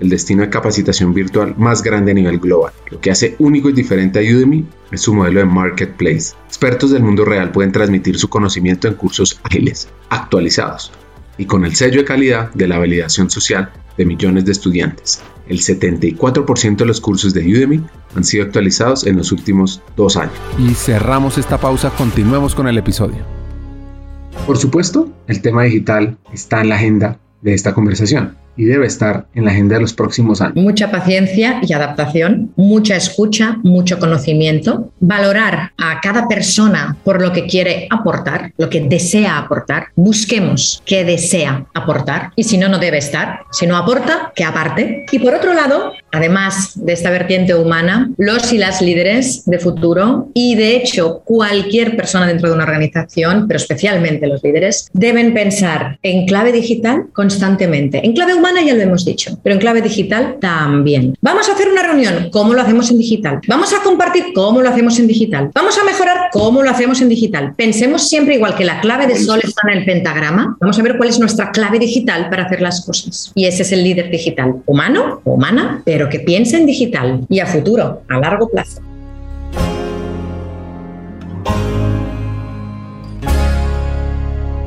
el 0.00 0.08
destino 0.08 0.42
de 0.42 0.50
capacitación 0.50 1.14
virtual 1.14 1.54
más 1.56 1.82
grande 1.82 2.12
a 2.12 2.14
nivel 2.14 2.38
global. 2.38 2.72
Lo 2.90 3.00
que 3.00 3.10
hace 3.10 3.36
único 3.38 3.68
y 3.68 3.72
diferente 3.72 4.18
a 4.18 4.22
Udemy 4.22 4.66
es 4.90 5.00
su 5.00 5.14
modelo 5.14 5.40
de 5.40 5.46
marketplace. 5.46 6.34
Expertos 6.46 6.90
del 6.90 7.02
mundo 7.02 7.24
real 7.24 7.52
pueden 7.52 7.72
transmitir 7.72 8.18
su 8.18 8.28
conocimiento 8.28 8.88
en 8.88 8.94
cursos 8.94 9.40
ágiles, 9.42 9.88
actualizados 10.10 10.92
y 11.36 11.46
con 11.46 11.64
el 11.64 11.74
sello 11.74 12.00
de 12.00 12.04
calidad 12.04 12.52
de 12.54 12.68
la 12.68 12.78
validación 12.78 13.28
social 13.30 13.72
de 13.96 14.06
millones 14.06 14.44
de 14.44 14.52
estudiantes. 14.52 15.22
El 15.48 15.58
74% 15.58 16.76
de 16.76 16.86
los 16.86 17.00
cursos 17.00 17.34
de 17.34 17.42
Udemy 17.42 17.84
han 18.14 18.24
sido 18.24 18.44
actualizados 18.44 19.06
en 19.06 19.16
los 19.16 19.30
últimos 19.32 19.82
dos 19.96 20.16
años. 20.16 20.34
Y 20.58 20.74
cerramos 20.74 21.38
esta 21.38 21.58
pausa, 21.58 21.90
continuemos 21.90 22.54
con 22.54 22.66
el 22.66 22.78
episodio. 22.78 23.18
Por 24.46 24.58
supuesto, 24.58 25.10
el 25.26 25.42
tema 25.42 25.64
digital 25.64 26.18
está 26.32 26.60
en 26.60 26.68
la 26.70 26.76
agenda 26.76 27.18
de 27.42 27.54
esta 27.54 27.74
conversación 27.74 28.43
y 28.56 28.64
debe 28.64 28.86
estar 28.86 29.26
en 29.34 29.44
la 29.44 29.50
agenda 29.50 29.76
de 29.76 29.82
los 29.82 29.94
próximos 29.94 30.40
años. 30.40 30.56
Mucha 30.56 30.90
paciencia 30.90 31.60
y 31.62 31.72
adaptación, 31.72 32.52
mucha 32.56 32.96
escucha, 32.96 33.58
mucho 33.62 33.98
conocimiento, 33.98 34.92
valorar 35.00 35.72
a 35.78 36.00
cada 36.00 36.28
persona 36.28 36.96
por 37.04 37.20
lo 37.20 37.32
que 37.32 37.46
quiere 37.46 37.86
aportar, 37.90 38.52
lo 38.56 38.70
que 38.70 38.80
desea 38.80 39.38
aportar, 39.38 39.88
busquemos 39.96 40.82
qué 40.84 41.04
desea 41.04 41.66
aportar 41.74 42.32
y 42.36 42.44
si 42.44 42.58
no, 42.58 42.68
no 42.68 42.78
debe 42.78 42.98
estar. 42.98 43.40
Si 43.50 43.66
no 43.66 43.76
aporta, 43.76 44.32
que 44.34 44.44
aparte. 44.44 45.06
Y 45.10 45.18
por 45.18 45.34
otro 45.34 45.54
lado, 45.54 45.92
además 46.12 46.72
de 46.74 46.92
esta 46.92 47.10
vertiente 47.10 47.54
humana, 47.54 48.10
los 48.16 48.52
y 48.52 48.58
las 48.58 48.80
líderes 48.80 49.44
de 49.46 49.58
futuro 49.58 50.28
y 50.34 50.54
de 50.54 50.76
hecho 50.76 51.22
cualquier 51.24 51.96
persona 51.96 52.26
dentro 52.26 52.48
de 52.48 52.54
una 52.54 52.64
organización, 52.64 53.46
pero 53.46 53.58
especialmente 53.58 54.26
los 54.26 54.42
líderes, 54.42 54.88
deben 54.92 55.34
pensar 55.34 55.98
en 56.02 56.26
clave 56.26 56.52
digital 56.52 57.06
constantemente. 57.12 58.04
En 58.04 58.12
clave 58.12 58.34
ya 58.52 58.74
lo 58.74 58.82
hemos 58.82 59.04
dicho, 59.04 59.38
pero 59.42 59.54
en 59.54 59.60
clave 59.60 59.80
digital 59.80 60.36
también. 60.40 61.16
Vamos 61.20 61.48
a 61.48 61.52
hacer 61.52 61.68
una 61.68 61.82
reunión, 61.82 62.28
¿cómo 62.30 62.54
lo 62.54 62.62
hacemos 62.62 62.90
en 62.90 62.98
digital? 62.98 63.40
Vamos 63.48 63.72
a 63.72 63.82
compartir, 63.82 64.26
¿cómo 64.34 64.60
lo 64.60 64.68
hacemos 64.68 64.98
en 64.98 65.06
digital? 65.06 65.50
Vamos 65.54 65.78
a 65.78 65.84
mejorar, 65.84 66.28
¿cómo 66.32 66.62
lo 66.62 66.70
hacemos 66.70 67.00
en 67.00 67.08
digital? 67.08 67.54
Pensemos 67.56 68.08
siempre 68.08 68.34
igual 68.34 68.54
que 68.54 68.64
la 68.64 68.80
clave 68.80 69.06
de 69.06 69.16
sol 69.16 69.40
está 69.42 69.62
en 69.70 69.78
el 69.78 69.84
pentagrama. 69.84 70.56
Vamos 70.60 70.78
a 70.78 70.82
ver 70.82 70.96
cuál 70.96 71.08
es 71.08 71.18
nuestra 71.18 71.50
clave 71.52 71.78
digital 71.78 72.28
para 72.30 72.44
hacer 72.44 72.60
las 72.60 72.84
cosas. 72.84 73.32
Y 73.34 73.46
ese 73.46 73.62
es 73.62 73.72
el 73.72 73.82
líder 73.82 74.10
digital, 74.10 74.56
humano, 74.66 75.20
humana, 75.24 75.82
pero 75.84 76.08
que 76.08 76.20
piense 76.20 76.56
en 76.56 76.66
digital 76.66 77.26
y 77.28 77.40
a 77.40 77.46
futuro, 77.46 78.02
a 78.08 78.18
largo 78.18 78.48
plazo. 78.48 78.80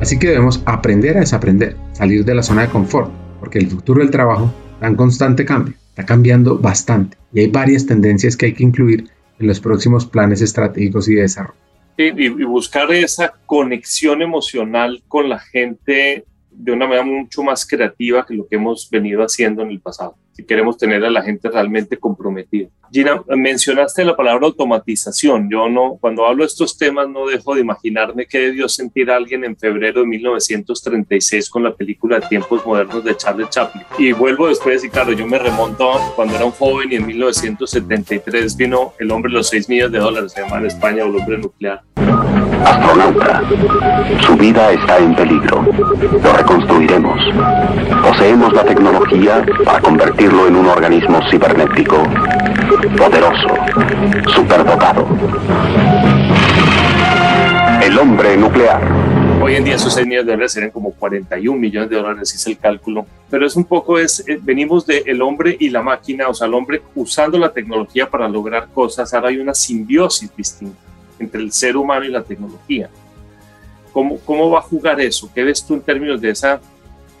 Así 0.00 0.18
que 0.18 0.28
debemos 0.28 0.62
aprender 0.64 1.16
a 1.16 1.20
desaprender, 1.20 1.76
salir 1.92 2.24
de 2.24 2.34
la 2.34 2.42
zona 2.42 2.62
de 2.62 2.68
confort, 2.68 3.10
porque 3.38 3.58
el 3.58 3.68
futuro 3.68 4.00
del 4.00 4.10
trabajo 4.10 4.52
está 4.74 4.86
en 4.86 4.94
constante 4.96 5.44
cambio, 5.44 5.74
está 5.90 6.04
cambiando 6.04 6.58
bastante 6.58 7.16
y 7.32 7.40
hay 7.40 7.46
varias 7.48 7.86
tendencias 7.86 8.36
que 8.36 8.46
hay 8.46 8.54
que 8.54 8.64
incluir 8.64 9.08
en 9.38 9.46
los 9.46 9.60
próximos 9.60 10.06
planes 10.06 10.40
estratégicos 10.40 11.08
y 11.08 11.14
de 11.14 11.22
desarrollo. 11.22 11.58
y 11.96 12.28
buscar 12.44 12.92
esa 12.92 13.32
conexión 13.46 14.22
emocional 14.22 15.02
con 15.08 15.28
la 15.28 15.38
gente 15.38 16.24
de 16.50 16.72
una 16.72 16.86
manera 16.86 17.04
mucho 17.04 17.42
más 17.42 17.66
creativa 17.66 18.26
que 18.26 18.34
lo 18.34 18.46
que 18.46 18.56
hemos 18.56 18.88
venido 18.90 19.22
haciendo 19.22 19.62
en 19.62 19.70
el 19.70 19.80
pasado, 19.80 20.16
si 20.38 20.44
queremos 20.44 20.78
tener 20.78 21.04
a 21.04 21.10
la 21.10 21.20
gente 21.20 21.50
realmente 21.50 21.96
comprometida. 21.96 22.68
Gina, 22.92 23.20
mencionaste 23.26 24.04
la 24.04 24.14
palabra 24.14 24.46
automatización. 24.46 25.50
Yo 25.50 25.68
no, 25.68 25.98
cuando 26.00 26.24
hablo 26.24 26.44
de 26.44 26.46
estos 26.46 26.78
temas, 26.78 27.08
no 27.08 27.26
dejo 27.26 27.56
de 27.56 27.62
imaginarme 27.62 28.24
qué 28.24 28.38
debió 28.38 28.68
sentir 28.68 29.10
alguien 29.10 29.42
en 29.42 29.56
febrero 29.56 30.02
de 30.02 30.06
1936 30.06 31.50
con 31.50 31.64
la 31.64 31.74
película 31.74 32.20
Tiempos 32.20 32.64
Modernos 32.64 33.02
de 33.02 33.16
Charles 33.16 33.50
Chaplin. 33.50 33.82
Y 33.98 34.12
vuelvo 34.12 34.46
después 34.46 34.84
y 34.84 34.88
claro, 34.88 35.10
yo 35.10 35.26
me 35.26 35.40
remonto 35.40 35.90
cuando 36.14 36.36
era 36.36 36.44
un 36.44 36.52
joven 36.52 36.92
y 36.92 36.94
en 36.94 37.06
1973 37.06 38.56
vino 38.56 38.94
El 39.00 39.10
hombre 39.10 39.32
de 39.32 39.38
los 39.38 39.48
6 39.48 39.68
millones 39.68 39.90
de 39.90 39.98
dólares, 39.98 40.32
se 40.32 40.42
llama 40.42 40.58
en 40.58 40.66
España 40.66 41.02
El 41.02 41.16
hombre 41.16 41.36
nuclear. 41.36 41.82
Astronauta, 42.64 43.42
su 44.20 44.36
vida 44.36 44.72
está 44.72 44.98
en 44.98 45.14
peligro. 45.14 45.64
Lo 46.22 46.32
reconstruiremos. 46.32 47.20
Poseemos 48.02 48.52
la 48.52 48.64
tecnología 48.64 49.44
para 49.64 49.80
convertirlo 49.80 50.48
en 50.48 50.56
un 50.56 50.66
organismo 50.66 51.20
cibernético 51.30 52.02
poderoso, 52.96 53.48
superdotado. 54.34 55.06
El 57.82 57.98
hombre 57.98 58.36
nuclear. 58.36 58.82
Hoy 59.40 59.54
en 59.54 59.64
día 59.64 59.76
esos 59.76 59.94
6 59.94 60.06
millones 60.06 60.26
de 60.26 60.32
dólares 60.32 60.52
serían 60.52 60.70
como 60.72 60.90
41 60.90 61.58
millones 61.58 61.90
de 61.90 61.96
dólares, 61.96 62.34
es 62.34 62.46
el 62.46 62.58
cálculo. 62.58 63.06
Pero 63.30 63.46
es 63.46 63.54
un 63.56 63.64
poco, 63.64 63.98
es, 63.98 64.24
eh, 64.26 64.38
venimos 64.42 64.84
del 64.84 65.04
el 65.06 65.22
hombre 65.22 65.56
y 65.58 65.70
la 65.70 65.80
máquina, 65.80 66.28
o 66.28 66.34
sea, 66.34 66.48
el 66.48 66.54
hombre 66.54 66.82
usando 66.96 67.38
la 67.38 67.52
tecnología 67.52 68.10
para 68.10 68.28
lograr 68.28 68.68
cosas. 68.74 69.14
Ahora 69.14 69.28
hay 69.28 69.38
una 69.38 69.54
simbiosis 69.54 70.34
distinta 70.36 70.87
entre 71.18 71.40
el 71.40 71.52
ser 71.52 71.76
humano 71.76 72.04
y 72.04 72.08
la 72.08 72.22
tecnología. 72.22 72.88
¿Cómo, 73.92 74.18
cómo 74.20 74.50
va 74.50 74.60
a 74.60 74.62
jugar 74.62 75.00
eso? 75.00 75.30
¿Qué 75.34 75.42
ves 75.42 75.64
tú 75.64 75.74
en 75.74 75.80
términos 75.80 76.20
de 76.20 76.30
esa 76.30 76.60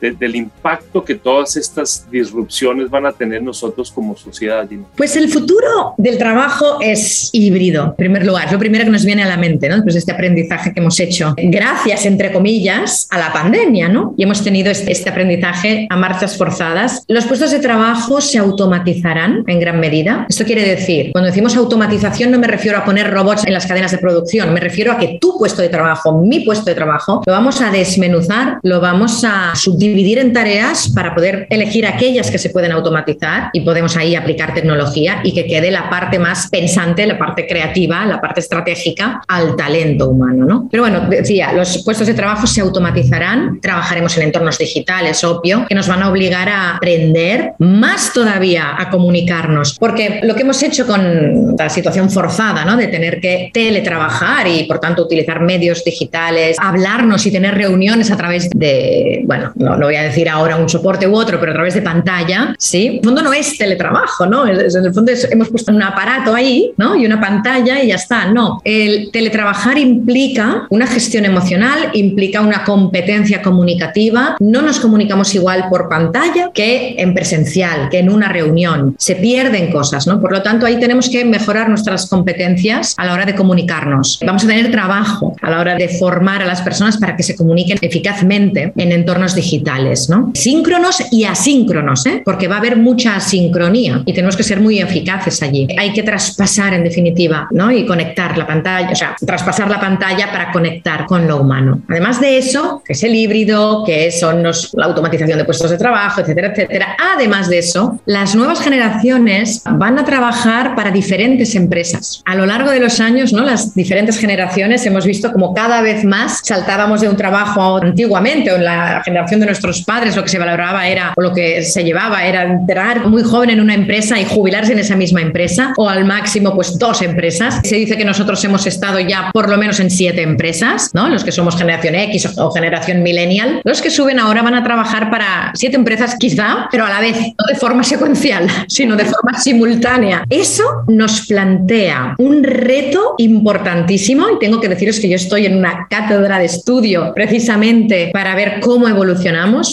del 0.00 0.36
impacto 0.36 1.04
que 1.04 1.14
todas 1.14 1.56
estas 1.56 2.06
disrupciones 2.10 2.88
van 2.90 3.06
a 3.06 3.12
tener 3.12 3.42
nosotros 3.42 3.90
como 3.90 4.16
sociedad. 4.16 4.68
Pues 4.96 5.16
el 5.16 5.28
futuro 5.28 5.94
del 5.96 6.18
trabajo 6.18 6.78
es 6.80 7.30
híbrido, 7.32 7.84
en 7.84 7.94
primer 7.94 8.26
lugar, 8.26 8.52
lo 8.52 8.58
primero 8.58 8.84
que 8.84 8.90
nos 8.90 9.04
viene 9.04 9.22
a 9.22 9.26
la 9.26 9.36
mente, 9.36 9.68
¿no? 9.68 9.82
Pues 9.82 9.96
este 9.96 10.12
aprendizaje 10.12 10.72
que 10.72 10.80
hemos 10.80 10.98
hecho, 11.00 11.34
gracias, 11.36 12.06
entre 12.06 12.32
comillas, 12.32 13.08
a 13.10 13.18
la 13.18 13.32
pandemia, 13.32 13.88
¿no? 13.88 14.14
Y 14.16 14.22
hemos 14.22 14.42
tenido 14.42 14.70
este, 14.70 14.90
este 14.92 15.10
aprendizaje 15.10 15.86
a 15.90 15.96
marchas 15.96 16.36
forzadas. 16.36 17.04
Los 17.08 17.24
puestos 17.24 17.50
de 17.50 17.58
trabajo 17.58 18.20
se 18.20 18.38
automatizarán 18.38 19.44
en 19.46 19.60
gran 19.60 19.80
medida. 19.80 20.26
Esto 20.28 20.44
quiere 20.44 20.62
decir, 20.62 21.12
cuando 21.12 21.28
decimos 21.28 21.56
automatización 21.56 22.30
no 22.30 22.38
me 22.38 22.46
refiero 22.46 22.78
a 22.78 22.84
poner 22.84 23.10
robots 23.10 23.46
en 23.46 23.52
las 23.52 23.66
cadenas 23.66 23.90
de 23.92 23.98
producción, 23.98 24.52
me 24.52 24.60
refiero 24.60 24.92
a 24.92 24.98
que 24.98 25.18
tu 25.20 25.38
puesto 25.38 25.62
de 25.62 25.68
trabajo, 25.68 26.20
mi 26.20 26.40
puesto 26.40 26.66
de 26.66 26.74
trabajo, 26.74 27.22
lo 27.26 27.32
vamos 27.32 27.60
a 27.60 27.70
desmenuzar, 27.70 28.58
lo 28.62 28.80
vamos 28.80 29.24
a 29.24 29.52
subdividir 29.54 29.87
dividir 29.88 30.18
en 30.18 30.32
tareas 30.32 30.90
para 30.94 31.14
poder 31.14 31.46
elegir 31.50 31.86
aquellas 31.86 32.30
que 32.30 32.38
se 32.38 32.50
pueden 32.50 32.72
automatizar 32.72 33.50
y 33.52 33.60
podemos 33.62 33.96
ahí 33.96 34.14
aplicar 34.14 34.54
tecnología 34.54 35.20
y 35.24 35.32
que 35.32 35.46
quede 35.46 35.70
la 35.70 35.88
parte 35.90 36.18
más 36.18 36.48
pensante, 36.48 37.06
la 37.06 37.18
parte 37.18 37.46
creativa, 37.46 38.04
la 38.06 38.20
parte 38.20 38.40
estratégica 38.40 39.22
al 39.26 39.56
talento 39.56 40.08
humano. 40.08 40.44
¿no? 40.44 40.68
Pero 40.70 40.82
bueno, 40.82 41.08
decía, 41.08 41.52
los 41.52 41.82
puestos 41.84 42.06
de 42.06 42.14
trabajo 42.14 42.46
se 42.46 42.60
automatizarán, 42.60 43.60
trabajaremos 43.60 44.16
en 44.16 44.24
entornos 44.24 44.58
digitales, 44.58 45.22
obvio, 45.24 45.66
que 45.68 45.74
nos 45.74 45.88
van 45.88 46.02
a 46.02 46.10
obligar 46.10 46.48
a 46.48 46.76
aprender 46.76 47.52
más 47.58 48.12
todavía 48.12 48.74
a 48.78 48.90
comunicarnos, 48.90 49.76
porque 49.78 50.20
lo 50.22 50.34
que 50.34 50.42
hemos 50.42 50.62
hecho 50.62 50.86
con 50.86 51.56
la 51.56 51.68
situación 51.68 52.10
forzada 52.10 52.64
¿no? 52.64 52.76
de 52.76 52.88
tener 52.88 53.20
que 53.20 53.50
teletrabajar 53.52 54.46
y 54.46 54.64
por 54.64 54.78
tanto 54.78 55.02
utilizar 55.02 55.40
medios 55.40 55.84
digitales, 55.84 56.56
hablarnos 56.60 57.26
y 57.26 57.30
tener 57.30 57.54
reuniones 57.54 58.10
a 58.10 58.16
través 58.16 58.50
de, 58.50 59.22
bueno, 59.26 59.52
no, 59.78 59.86
voy 59.86 59.96
a 59.96 60.02
decir 60.02 60.28
ahora 60.28 60.56
un 60.56 60.68
soporte 60.68 61.06
u 61.06 61.14
otro, 61.14 61.38
pero 61.38 61.52
a 61.52 61.54
través 61.54 61.74
de 61.74 61.82
pantalla, 61.82 62.54
¿sí? 62.58 62.86
En 62.86 62.94
el 62.96 63.04
fondo 63.04 63.22
no 63.22 63.32
es 63.32 63.56
teletrabajo, 63.56 64.26
¿no? 64.26 64.46
En 64.46 64.58
el 64.58 64.94
fondo 64.94 65.12
hemos 65.30 65.48
puesto 65.48 65.72
un 65.72 65.82
aparato 65.82 66.34
ahí, 66.34 66.72
¿no? 66.76 66.96
Y 66.96 67.06
una 67.06 67.20
pantalla 67.20 67.82
y 67.82 67.88
ya 67.88 67.94
está. 67.94 68.26
No, 68.26 68.60
el 68.64 69.10
teletrabajar 69.12 69.78
implica 69.78 70.66
una 70.70 70.86
gestión 70.86 71.24
emocional, 71.24 71.90
implica 71.94 72.40
una 72.40 72.64
competencia 72.64 73.42
comunicativa. 73.42 74.36
No 74.40 74.62
nos 74.62 74.80
comunicamos 74.80 75.34
igual 75.34 75.66
por 75.70 75.88
pantalla 75.88 76.50
que 76.52 76.96
en 76.98 77.14
presencial, 77.14 77.88
que 77.90 77.98
en 77.98 78.10
una 78.10 78.28
reunión. 78.28 78.96
Se 78.98 79.16
pierden 79.16 79.70
cosas, 79.70 80.06
¿no? 80.06 80.20
Por 80.20 80.32
lo 80.32 80.42
tanto, 80.42 80.66
ahí 80.66 80.78
tenemos 80.78 81.08
que 81.08 81.24
mejorar 81.24 81.68
nuestras 81.68 82.08
competencias 82.08 82.94
a 82.96 83.04
la 83.04 83.12
hora 83.14 83.24
de 83.24 83.34
comunicarnos. 83.34 84.20
Vamos 84.24 84.44
a 84.44 84.46
tener 84.46 84.70
trabajo 84.70 85.36
a 85.40 85.50
la 85.50 85.60
hora 85.60 85.74
de 85.76 85.88
formar 85.88 86.42
a 86.42 86.46
las 86.46 86.62
personas 86.62 86.96
para 86.96 87.16
que 87.16 87.22
se 87.22 87.36
comuniquen 87.36 87.78
eficazmente 87.80 88.72
en 88.76 88.92
entornos 88.92 89.34
digitales 89.34 89.67
¿no? 90.08 90.30
Síncronos 90.34 91.02
y 91.10 91.24
asíncronos, 91.24 92.06
¿eh? 92.06 92.22
porque 92.24 92.48
va 92.48 92.56
a 92.56 92.58
haber 92.58 92.76
mucha 92.76 93.16
asincronía 93.16 94.02
y 94.06 94.12
tenemos 94.12 94.36
que 94.36 94.42
ser 94.42 94.60
muy 94.60 94.80
eficaces 94.80 95.42
allí. 95.42 95.68
Hay 95.78 95.92
que 95.92 96.02
traspasar, 96.02 96.74
en 96.74 96.84
definitiva, 96.84 97.48
¿no? 97.50 97.70
Y 97.70 97.84
conectar 97.84 98.36
la 98.38 98.46
pantalla, 98.46 98.90
o 98.90 98.94
sea, 98.94 99.14
traspasar 99.20 99.70
la 99.70 99.80
pantalla 99.80 100.30
para 100.32 100.50
conectar 100.50 101.06
con 101.06 101.26
lo 101.26 101.38
humano. 101.38 101.82
Además 101.88 102.20
de 102.20 102.38
eso, 102.38 102.82
que 102.84 102.94
es 102.94 103.02
el 103.02 103.14
híbrido, 103.14 103.84
que 103.84 104.10
son 104.10 104.42
la 104.42 104.86
automatización 104.86 105.38
de 105.38 105.44
puestos 105.44 105.70
de 105.70 105.78
trabajo, 105.78 106.20
etcétera, 106.20 106.48
etcétera. 106.48 106.96
Además 107.14 107.48
de 107.48 107.58
eso, 107.58 108.00
las 108.06 108.34
nuevas 108.34 108.60
generaciones 108.60 109.62
van 109.70 109.98
a 109.98 110.04
trabajar 110.04 110.74
para 110.74 110.90
diferentes 110.90 111.54
empresas. 111.54 112.22
A 112.24 112.34
lo 112.34 112.46
largo 112.46 112.70
de 112.70 112.80
los 112.80 113.00
años, 113.00 113.32
¿no? 113.32 113.44
Las 113.44 113.74
diferentes 113.74 114.18
generaciones 114.18 114.84
hemos 114.86 115.04
visto 115.04 115.32
como 115.32 115.52
cada 115.54 115.82
vez 115.82 116.04
más 116.04 116.40
saltábamos 116.42 117.00
de 117.00 117.08
un 117.08 117.16
trabajo 117.16 117.78
antiguamente 117.82 118.50
o 118.50 118.56
en 118.56 118.64
la 118.64 119.02
generación 119.04 119.40
de 119.40 119.46
nuestros 119.46 119.57
padres 119.82 120.16
lo 120.16 120.22
que 120.22 120.28
se 120.28 120.38
valoraba 120.38 120.86
era, 120.88 121.12
o 121.16 121.20
lo 121.20 121.32
que 121.32 121.62
se 121.62 121.84
llevaba 121.84 122.24
era 122.24 122.44
entrar 122.44 123.06
muy 123.06 123.22
joven 123.22 123.50
en 123.50 123.60
una 123.60 123.74
empresa 123.74 124.18
y 124.20 124.24
jubilarse 124.24 124.72
en 124.72 124.78
esa 124.78 124.96
misma 124.96 125.20
empresa, 125.20 125.72
o 125.76 125.88
al 125.88 126.04
máximo 126.04 126.54
pues 126.54 126.78
dos 126.78 127.02
empresas. 127.02 127.60
Se 127.64 127.76
dice 127.76 127.96
que 127.96 128.04
nosotros 128.04 128.42
hemos 128.44 128.66
estado 128.66 129.00
ya 129.00 129.30
por 129.32 129.48
lo 129.48 129.56
menos 129.56 129.80
en 129.80 129.90
siete 129.90 130.22
empresas, 130.22 130.90
¿no? 130.94 131.08
Los 131.08 131.24
que 131.24 131.32
somos 131.32 131.56
generación 131.56 131.94
X 131.94 132.28
o 132.36 132.50
generación 132.50 133.02
millennial. 133.02 133.60
Los 133.64 133.82
que 133.82 133.90
suben 133.90 134.18
ahora 134.18 134.42
van 134.42 134.54
a 134.54 134.64
trabajar 134.64 135.10
para 135.10 135.52
siete 135.54 135.76
empresas 135.76 136.16
quizá, 136.18 136.68
pero 136.70 136.84
a 136.84 136.90
la 136.90 137.00
vez, 137.00 137.16
no 137.16 137.46
de 137.48 137.54
forma 137.54 137.82
secuencial, 137.82 138.48
sino 138.68 138.96
de 138.96 139.04
forma 139.04 139.38
simultánea. 139.38 140.24
Eso 140.28 140.84
nos 140.88 141.26
plantea 141.26 142.14
un 142.18 142.42
reto 142.42 143.14
importantísimo 143.18 144.26
y 144.34 144.38
tengo 144.38 144.60
que 144.60 144.68
deciros 144.68 145.00
que 145.00 145.08
yo 145.08 145.16
estoy 145.16 145.46
en 145.46 145.56
una 145.56 145.86
cátedra 145.88 146.38
de 146.38 146.46
estudio 146.46 147.12
precisamente 147.14 148.10
para 148.12 148.34
ver 148.34 148.60
cómo 148.60 148.88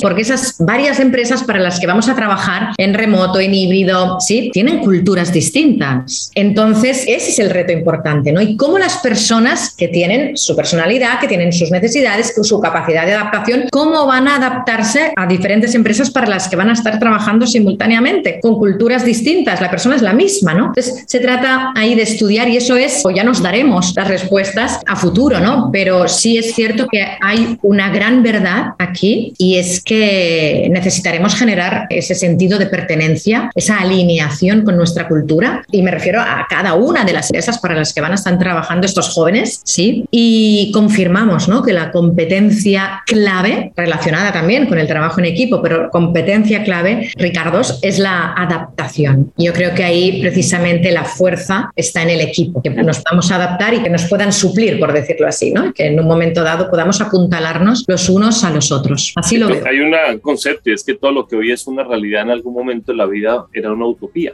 porque 0.02 0.22
esas 0.22 0.56
varias 0.60 1.00
empresas 1.00 1.44
para 1.44 1.60
las 1.60 1.80
que 1.80 1.88
vamos 1.88 2.10
a 2.10 2.16
trabajar 2.16 2.74
en 2.78 2.94
remoto, 2.94 3.40
en 3.40 3.54
híbrido, 3.54 4.20
¿sí? 4.20 4.50
Tienen 4.54 4.80
culturas 4.80 5.32
distintas. 5.32 6.32
Entonces, 6.36 7.04
ese 7.08 7.30
es 7.30 7.40
el 7.40 7.50
reto 7.50 7.72
importante, 7.72 8.32
¿no? 8.32 8.42
Y 8.42 8.58
cómo 8.58 8.78
las 8.78 8.98
personas 8.98 9.76
que 9.76 9.88
tienen 9.88 10.38
su 10.38 10.56
personalidad, 10.56 11.20
que 11.20 11.28
tienen 11.28 11.54
sus 11.54 11.72
necesidades, 11.72 12.34
su 12.42 12.60
capacidad 12.60 13.06
de 13.06 13.14
adaptación, 13.14 13.66
cómo 13.72 14.06
van 14.06 14.28
a 14.28 14.36
adaptarse 14.36 15.14
a 15.16 15.26
diferentes 15.26 15.76
empresas 15.76 16.10
para 16.12 16.28
las 16.28 16.48
que 16.48 16.56
van 16.56 16.70
a 16.70 16.74
estar 16.74 17.00
trabajando 17.00 17.48
simultáneamente, 17.48 18.40
con 18.42 18.56
culturas 18.56 19.06
distintas. 19.06 19.62
La 19.62 19.70
persona 19.70 19.96
es 19.96 20.02
la 20.02 20.14
misma, 20.14 20.54
¿no? 20.54 20.68
Entonces, 20.68 21.04
se 21.08 21.20
trata 21.20 21.74
ahí 21.76 21.96
de 21.96 22.04
estudiar 22.04 22.50
y 22.50 22.58
eso 22.58 22.76
es, 22.76 23.02
o 23.06 23.12
ya 23.12 23.24
nos 23.24 23.42
daremos 23.42 23.94
las 23.96 24.08
respuestas 24.08 24.80
a 24.86 24.96
futuro, 24.96 25.40
¿no? 25.40 25.70
Pero 25.72 26.08
sí 26.08 26.38
es 26.38 26.54
cierto 26.54 26.88
que 26.88 27.06
hay 27.22 27.58
una 27.62 27.90
gran 27.90 28.24
verdad 28.24 28.74
aquí 28.80 29.34
y 29.38 29.58
es 29.58 29.65
que 29.84 30.68
necesitaremos 30.72 31.36
generar 31.36 31.88
ese 31.90 32.16
sentido 32.16 32.58
de 32.60 32.68
pertenencia, 32.68 33.50
esa 33.56 33.80
alineación 33.80 34.64
con 34.64 34.78
nuestra 34.78 35.08
cultura. 35.08 35.64
Y 35.72 35.82
me 35.82 35.92
refiero 35.92 36.22
a 36.22 36.46
cada 36.50 36.74
una 36.76 37.04
de 37.04 37.14
las 37.14 37.30
empresas 37.30 37.60
para 37.60 37.76
las 37.76 37.94
que 37.94 38.02
van 38.02 38.12
a 38.12 38.16
estar 38.16 38.38
trabajando 38.38 38.86
estos 38.86 39.10
jóvenes, 39.10 39.62
¿sí? 39.64 40.06
Y 40.12 40.72
confirmamos 40.74 41.48
¿no? 41.48 41.64
que 41.64 41.74
la 41.74 41.92
competencia 41.92 43.04
clave, 43.06 43.72
relacionada 43.76 44.32
también 44.32 44.68
con 44.68 44.78
el 44.78 44.88
trabajo 44.88 45.20
en 45.20 45.26
equipo, 45.26 45.62
pero 45.62 45.90
competencia 45.90 46.64
clave, 46.64 47.10
Ricardo, 47.16 47.62
es 47.82 48.00
la 48.00 48.34
adaptación. 48.34 49.32
Yo 49.38 49.54
creo 49.54 49.74
que 49.74 49.84
ahí 49.84 50.22
precisamente 50.22 50.92
la 50.92 51.04
fuerza 51.04 51.72
está 51.76 52.02
en 52.02 52.10
el 52.10 52.22
equipo, 52.22 52.62
que 52.62 52.70
nos 52.70 53.04
vamos 53.04 53.32
a 53.32 53.36
adaptar 53.36 53.74
y 53.74 53.84
que 53.84 53.90
nos 53.90 54.06
puedan 54.06 54.34
suplir, 54.34 54.80
por 54.80 54.94
decirlo 54.94 55.28
así, 55.28 55.52
¿no? 55.52 55.74
que 55.74 55.88
en 55.88 56.00
un 56.00 56.08
momento 56.08 56.44
dado 56.44 56.70
podamos 56.70 57.02
apuntalarnos 57.02 57.86
los 57.88 58.10
unos 58.10 58.44
a 58.44 58.50
los 58.50 58.72
otros. 58.72 59.14
Así 59.16 59.38
lo 59.38 59.48
Hay 59.66 59.80
un 59.80 60.20
concepto 60.20 60.70
y 60.70 60.74
es 60.74 60.84
que 60.84 60.96
todo 60.96 61.12
lo 61.12 61.28
que 61.28 61.36
hoy 61.36 61.52
es 61.52 61.68
una 61.68 61.84
realidad 61.84 62.24
en 62.24 62.32
algún 62.32 62.54
momento 62.54 62.92
de 62.92 62.98
la 62.98 63.06
vida 63.06 63.46
era 63.54 63.72
una 63.72 63.86
utopía. 63.86 64.34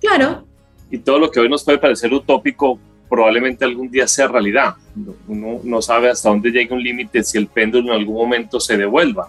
Claro. 0.00 0.44
Y 0.90 0.98
todo 0.98 1.18
lo 1.18 1.30
que 1.30 1.40
hoy 1.40 1.48
nos 1.48 1.64
puede 1.64 1.78
parecer 1.78 2.12
utópico 2.12 2.78
probablemente 3.08 3.64
algún 3.64 3.90
día 3.90 4.08
sea 4.08 4.26
realidad. 4.26 4.74
Uno 5.28 5.60
no 5.64 5.82
sabe 5.82 6.08
hasta 6.08 6.30
dónde 6.30 6.50
llega 6.50 6.74
un 6.74 6.82
límite 6.82 7.22
si 7.22 7.36
el 7.36 7.46
péndulo 7.46 7.92
en 7.92 8.00
algún 8.00 8.16
momento 8.16 8.58
se 8.58 8.76
devuelva. 8.76 9.28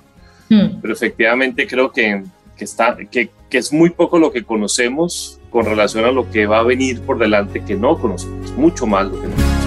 Hmm. 0.50 0.80
Pero 0.82 0.94
efectivamente 0.94 1.68
creo 1.68 1.92
que, 1.92 2.24
que 2.56 2.64
está, 2.64 2.98
que, 3.12 3.30
que, 3.50 3.58
es 3.58 3.74
muy 3.74 3.90
poco 3.90 4.20
lo 4.20 4.32
que 4.32 4.44
conocemos 4.44 5.40
con 5.50 5.66
relación 5.66 6.06
a 6.06 6.12
lo 6.12 6.30
que 6.32 6.46
va 6.46 6.60
a 6.60 6.64
venir 6.64 7.02
por 7.02 7.18
delante 7.20 7.64
que 7.64 7.76
no 7.76 7.98
conocemos, 7.98 8.52
mucho 8.54 8.86
más 8.86 9.06
lo 9.06 9.22
que 9.22 9.28
no 9.28 9.36
conocemos. 9.36 9.64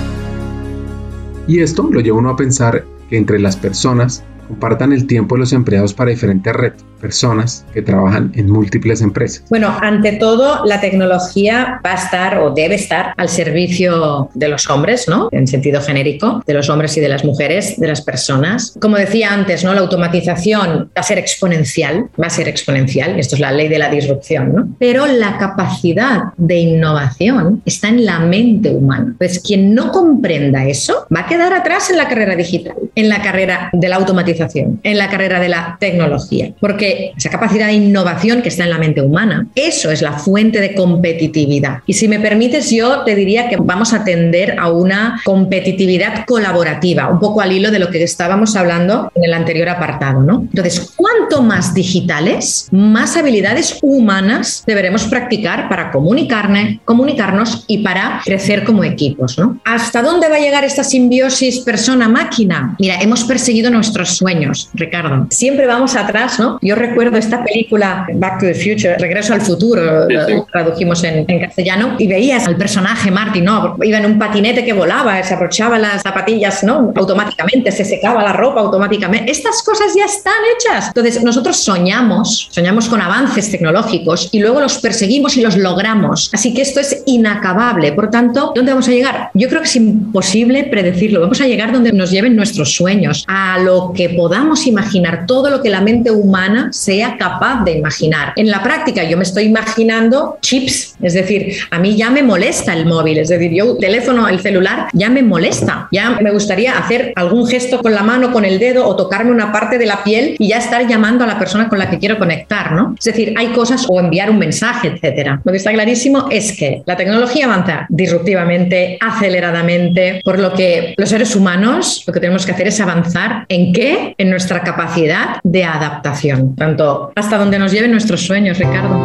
Y 1.47 1.61
esto 1.61 1.89
lo 1.91 2.01
lleva 2.01 2.19
uno 2.19 2.31
a 2.31 2.37
pensar 2.37 2.85
que 3.11 3.17
entre 3.19 3.39
las 3.39 3.57
personas 3.57 4.25
compartan 4.49 4.93
el 4.93 5.07
tiempo 5.07 5.35
de 5.35 5.41
los 5.41 5.53
empleados 5.53 5.95
para 5.95 6.11
diferentes 6.11 6.55
retos 6.55 6.85
personas 7.07 7.65
que 7.73 7.83
trabajan 7.83 8.33
en 8.35 8.51
múltiples 8.51 9.01
empresas? 9.01 9.45
Bueno, 9.49 9.69
ante 9.81 10.13
todo, 10.13 10.65
la 10.65 10.81
tecnología 10.81 11.81
va 11.87 11.93
a 11.93 11.95
estar 11.95 12.39
o 12.39 12.51
debe 12.51 12.75
estar 12.75 13.15
al 13.17 13.29
servicio 13.29 14.29
de 14.35 14.49
los 14.49 14.69
hombres, 14.69 15.07
¿no? 15.07 15.29
En 15.31 15.47
sentido 15.47 15.81
genérico, 15.81 16.43
de 16.45 16.55
los 16.55 16.69
hombres 16.69 16.97
y 16.97 17.01
de 17.01 17.09
las 17.09 17.25
mujeres, 17.25 17.79
de 17.79 17.87
las 17.87 18.01
personas. 18.01 18.77
Como 18.81 18.97
decía 18.97 19.33
antes, 19.33 19.63
¿no? 19.63 19.73
La 19.73 19.83
automatización 19.83 20.91
va 20.97 21.01
a 21.01 21.05
ser 21.05 21.19
exponencial, 21.19 22.09
va 22.21 22.27
a 22.27 22.31
ser 22.31 22.49
exponencial, 22.49 23.21
esto 23.21 23.37
es 23.37 23.41
la 23.41 23.53
ley 23.53 23.69
de 23.69 23.79
la 23.79 23.89
disrupción, 23.89 24.53
¿no? 24.53 24.69
Pero 24.81 25.07
la 25.07 25.39
capacidad 25.39 26.33
de 26.37 26.57
innovación 26.57 27.63
está 27.65 27.89
en 27.89 28.05
la 28.05 28.19
mente 28.19 28.71
humana. 28.71 29.15
Pues 29.17 29.39
quien 29.39 29.75
no 29.75 29.93
comprenda 29.93 30.67
eso 30.67 31.07
va 31.15 31.21
a 31.21 31.27
quedar 31.27 31.53
atrás 31.53 31.89
en 31.91 31.99
la 31.99 32.09
carrera 32.09 32.35
digital, 32.35 32.75
en 32.97 33.09
la 33.09 33.23
carrera 33.23 33.71
de 33.73 33.89
la 33.89 33.97
automatización, 33.97 34.81
en 34.83 34.99
la 34.99 35.09
carrera 35.09 35.39
de 35.39 35.49
la 35.49 35.77
tecnología. 35.79 36.53
Porque 36.61 36.96
esa 37.17 37.31
capacidad 37.31 37.67
de 37.67 37.75
innovación 37.75 38.43
que 38.43 38.49
está 38.49 38.65
en 38.65 38.71
la 38.71 38.79
mente 38.79 39.01
humana, 39.01 39.47
eso 39.55 39.91
es 39.91 40.03
la 40.03 40.13
fuente 40.13 40.61
de 40.61 40.75
competitividad. 40.75 41.79
Y 41.87 41.95
si 41.95 42.09
me 42.09 42.21
permites, 42.21 42.71
yo 42.71 43.03
te 43.05 43.15
diría 43.15 43.49
que 43.49 43.57
vamos 43.59 43.93
a 43.93 44.05
tender 44.05 44.57
a 44.59 44.71
una 44.71 45.21
competitividad 45.25 46.25
colaborativa, 46.27 47.09
un 47.09 47.19
poco 47.19 47.41
al 47.41 47.53
hilo 47.53 47.71
de 47.71 47.79
lo 47.79 47.91
que 47.91 48.03
estábamos 48.03 48.57
hablando 48.57 49.11
en 49.15 49.25
el 49.25 49.35
anterior 49.35 49.69
apartado, 49.69 50.23
¿no? 50.23 50.41
Entonces, 50.43 50.93
cuanto 50.97 51.43
más 51.43 51.75
digitales, 51.75 52.69
más 52.71 53.17
habilidades 53.17 53.79
humanas 53.83 54.63
deberemos 54.67 55.05
practicar 55.05 55.69
para 55.69 55.91
comunicarnos 55.91 57.65
y 57.67 57.79
para 57.79 58.21
crecer 58.25 58.65
como 58.65 58.85
equipos, 58.85 59.39
¿no? 59.39 59.59
¿Hasta 59.65 60.03
dónde 60.03 60.29
va 60.29 60.37
a 60.37 60.41
llegar 60.41 60.65
esta 60.65 60.85
simbiosis 60.85 61.61
persona-máquina? 61.61 62.77
Mira, 62.79 63.01
hemos 63.01 63.25
perseguido 63.25 63.71
nuestros 63.71 64.17
sueños, 64.17 64.71
Ricardo. 64.75 65.27
Siempre 65.31 65.67
vamos 65.67 65.97
atrás, 65.97 66.39
¿no? 66.39 66.59
Yo 66.63 66.76
recuerdo 66.77 67.17
esta 67.17 67.43
película 67.43 68.07
Back 68.15 68.41
to 68.41 68.47
the 68.47 68.55
Future, 68.55 68.97
Regreso 68.99 69.35
al 69.35 69.41
Futuro, 69.41 70.07
tradujimos 70.53 71.03
en, 71.05 71.25
castellano, 71.41 71.97
y 71.99 72.07
veías 72.07 72.47
al 72.47 72.57
personaje 72.57 73.11
Marty, 73.11 73.41
¿no? 73.41 73.77
Iba 73.83 73.99
en 73.99 74.07
un 74.07 74.19
patinete 74.19 74.65
que 74.65 74.73
volaba, 74.73 75.23
se 75.23 75.35
aprochaba 75.35 75.79
las 75.79 76.03
zapatillas, 76.03 76.63
¿no? 76.65 76.93
Automáticamente, 76.95 77.73
se 77.73 77.85
secaba 77.85 78.23
la 78.23 78.33
ropa 78.33 78.61
automáticamente. 78.61 79.31
Estas 79.31 79.63
cosas 79.63 79.93
ya 79.97 80.05
están 80.05 80.35
hechas. 80.57 80.89
Entonces, 80.89 81.23
nosotros 81.23 81.57
soñamos, 81.57 82.49
soñamos 82.51 82.89
con 82.89 83.01
avances 83.01 83.51
tecnológicos 83.51 84.29
y 84.33 84.41
luego 84.41 84.61
los 84.61 84.79
perseguimos 84.79 85.37
y 85.37 85.43
los 85.43 85.57
logramos. 85.57 86.31
Así 86.33 86.55
que 86.55 86.63
esto 86.63 86.81
es 86.81 87.03
inacabable. 87.07 87.93
Por 87.93 88.11
tanto, 88.11 88.53
¿dónde 88.55 88.73
vamos 88.73 88.89
a 88.89 88.93
llegar? 88.93 89.31
Yo 89.35 89.49
creo 89.49 89.61
que 89.63 89.69
es 89.69 89.77
imposible 89.77 90.65
predecirlo. 90.65 91.21
Vamos 91.21 91.41
a 91.41 91.47
llegar 91.47 91.73
donde 91.73 91.93
nos 91.93 92.11
lleven 92.11 92.37
nuestros 92.37 92.75
sueños, 92.75 93.25
a 93.27 93.59
lo 93.59 93.93
que 93.95 94.11
podamos 94.11 94.67
imaginar, 94.67 95.27
todo 95.27 95.51
lo 95.51 95.63
que 95.63 95.71
la 95.71 95.81
mente 95.81 96.11
humana 96.11 96.66
sea 96.71 97.17
capaz 97.17 97.65
de 97.65 97.73
imaginar. 97.73 98.33
En 98.37 98.51
la 98.51 98.63
práctica 98.63 99.05
yo 99.05 99.17
me 99.17 99.23
estoy 99.23 99.45
imaginando 99.45 100.39
chips, 100.41 100.97
es 101.03 101.15
decir, 101.15 101.57
a 101.71 101.79
mí 101.79 101.97
ya 101.97 102.11
me 102.11 102.23
molesta 102.23 102.73
el 102.73 102.87
móvil, 102.87 103.19
es 103.19 103.29
decir, 103.29 103.53
yo 103.53 103.77
teléfono, 103.77 104.29
el 104.29 104.41
celular 104.41 104.89
ya 104.93 105.09
me 105.11 105.23
molesta, 105.23 105.89
ya 105.93 106.19
me 106.21 106.31
gustaría 106.31 106.79
hacer 106.79 107.13
algún 107.17 107.47
gesto 107.47 107.81
con 107.81 107.95
la 107.95 108.03
mano, 108.03 108.33
con 108.33 108.45
el 108.45 108.59
dedo 108.59 108.87
o 108.87 108.97
tocarme 108.97 109.31
una 109.31 109.53
parte 109.53 109.79
de 109.79 109.87
la 109.87 110.03
piel 110.05 110.37
y 110.39 110.49
ya 110.49 110.59
estar 110.59 110.87
llamando 110.87 111.25
a 111.25 111.27
la 111.27 111.39
persona 111.39 111.69
con 111.69 111.79
la 111.79 111.91
que 111.91 111.99
quiero 111.99 112.19
conectar, 112.19 112.73
¿no? 112.73 112.95
Es 112.99 113.05
decir, 113.05 113.35
hay 113.37 113.49
cosas 113.49 113.87
o 113.89 114.01
enviar 114.01 114.31
un 114.31 114.39
mensaje, 114.39 114.89
etcétera. 114.89 115.41
Lo 115.45 115.53
que 115.53 115.59
está 115.59 115.73
clarísimo 115.73 116.27
es 116.31 116.57
que 116.57 116.83
la 116.87 116.97
tecnología 116.97 117.47
avanza 117.47 117.87
disruptivamente, 117.89 118.99
aceleradamente, 119.01 120.21
por 120.25 120.39
lo 120.39 120.53
que 120.53 120.95
los 120.97 121.09
seres 121.09 121.35
humanos 121.37 122.05
lo 122.07 122.13
que 122.13 122.21
tenemos 122.21 122.47
que 122.47 122.53
hacer 122.53 122.69
es 122.69 122.81
avanzar 122.81 123.45
en 123.49 123.73
qué? 123.73 124.15
En 124.19 124.31
nuestra 124.31 124.63
capacidad 124.63 125.39
de 125.43 125.65
adaptación 125.65 126.56
tanto 126.57 127.13
hasta 127.15 127.39
donde 127.39 127.59
nos 127.59 127.73
lleven 127.73 127.91
nuestros 127.91 128.23
sueños, 128.23 128.59
Ricardo. 128.59 128.99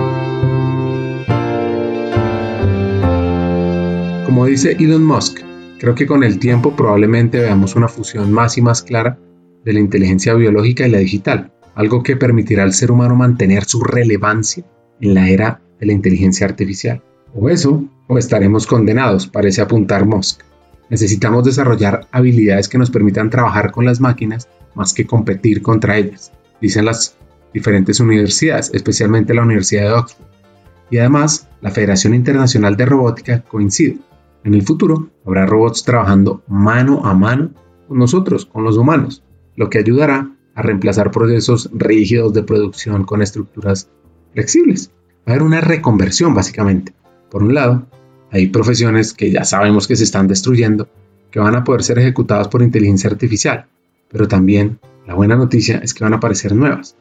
Como 4.25 4.45
dice 4.45 4.77
Elon 4.79 5.03
Musk, 5.03 5.41
creo 5.77 5.93
que 5.93 6.07
con 6.07 6.23
el 6.23 6.39
tiempo 6.39 6.75
probablemente 6.75 7.39
veamos 7.39 7.75
una 7.75 7.89
fusión 7.89 8.31
más 8.31 8.57
y 8.57 8.61
más 8.61 8.81
clara 8.81 9.19
de 9.65 9.73
la 9.73 9.79
inteligencia 9.79 10.33
biológica 10.33 10.87
y 10.87 10.91
la 10.91 10.99
digital, 10.99 11.51
algo 11.75 12.01
que 12.01 12.15
permitirá 12.15 12.63
al 12.63 12.73
ser 12.73 12.91
humano 12.91 13.15
mantener 13.15 13.65
su 13.65 13.81
relevancia 13.81 14.63
en 15.01 15.13
la 15.13 15.29
era 15.29 15.61
de 15.79 15.87
la 15.87 15.91
inteligencia 15.91 16.47
artificial. 16.47 17.01
O 17.35 17.49
eso, 17.49 17.83
o 18.07 18.17
estaremos 18.17 18.65
condenados, 18.65 19.27
parece 19.27 19.61
apuntar 19.61 20.05
Musk. 20.05 20.41
Necesitamos 20.89 21.45
desarrollar 21.45 22.07
habilidades 22.11 22.67
que 22.67 22.77
nos 22.77 22.91
permitan 22.91 23.29
trabajar 23.29 23.71
con 23.71 23.85
las 23.85 23.99
máquinas 23.99 24.49
más 24.75 24.93
que 24.93 25.05
competir 25.05 25.61
contra 25.61 25.97
ellas, 25.97 26.31
dicen 26.61 26.85
las 26.85 27.17
diferentes 27.53 27.99
universidades, 27.99 28.71
especialmente 28.73 29.33
la 29.33 29.43
Universidad 29.43 29.83
de 29.83 29.93
Oxford. 29.93 30.25
Y 30.89 30.97
además, 30.97 31.47
la 31.61 31.71
Federación 31.71 32.13
Internacional 32.13 32.75
de 32.75 32.85
Robótica 32.85 33.41
coincide. 33.41 33.97
En 34.43 34.53
el 34.53 34.63
futuro 34.63 35.09
habrá 35.25 35.45
robots 35.45 35.83
trabajando 35.83 36.43
mano 36.47 37.05
a 37.05 37.13
mano 37.13 37.51
con 37.87 37.99
nosotros, 37.99 38.45
con 38.45 38.63
los 38.63 38.77
humanos, 38.77 39.23
lo 39.55 39.69
que 39.69 39.77
ayudará 39.77 40.31
a 40.55 40.61
reemplazar 40.61 41.11
procesos 41.11 41.69
rígidos 41.73 42.33
de 42.33 42.43
producción 42.43 43.03
con 43.03 43.21
estructuras 43.21 43.89
flexibles. 44.33 44.91
Va 45.27 45.31
a 45.33 45.35
haber 45.35 45.43
una 45.43 45.61
reconversión 45.61 46.33
básicamente. 46.33 46.93
Por 47.29 47.43
un 47.43 47.53
lado, 47.53 47.87
hay 48.31 48.47
profesiones 48.47 49.13
que 49.13 49.31
ya 49.31 49.43
sabemos 49.43 49.87
que 49.87 49.95
se 49.95 50.03
están 50.03 50.27
destruyendo, 50.27 50.89
que 51.29 51.39
van 51.39 51.55
a 51.55 51.63
poder 51.63 51.83
ser 51.83 51.99
ejecutadas 51.99 52.47
por 52.47 52.61
inteligencia 52.61 53.09
artificial, 53.09 53.67
pero 54.09 54.27
también 54.27 54.79
la 55.05 55.13
buena 55.13 55.35
noticia 55.35 55.77
es 55.77 55.93
que 55.93 56.03
van 56.03 56.13
a 56.13 56.17
aparecer 56.17 56.55
nuevas, 56.55 56.95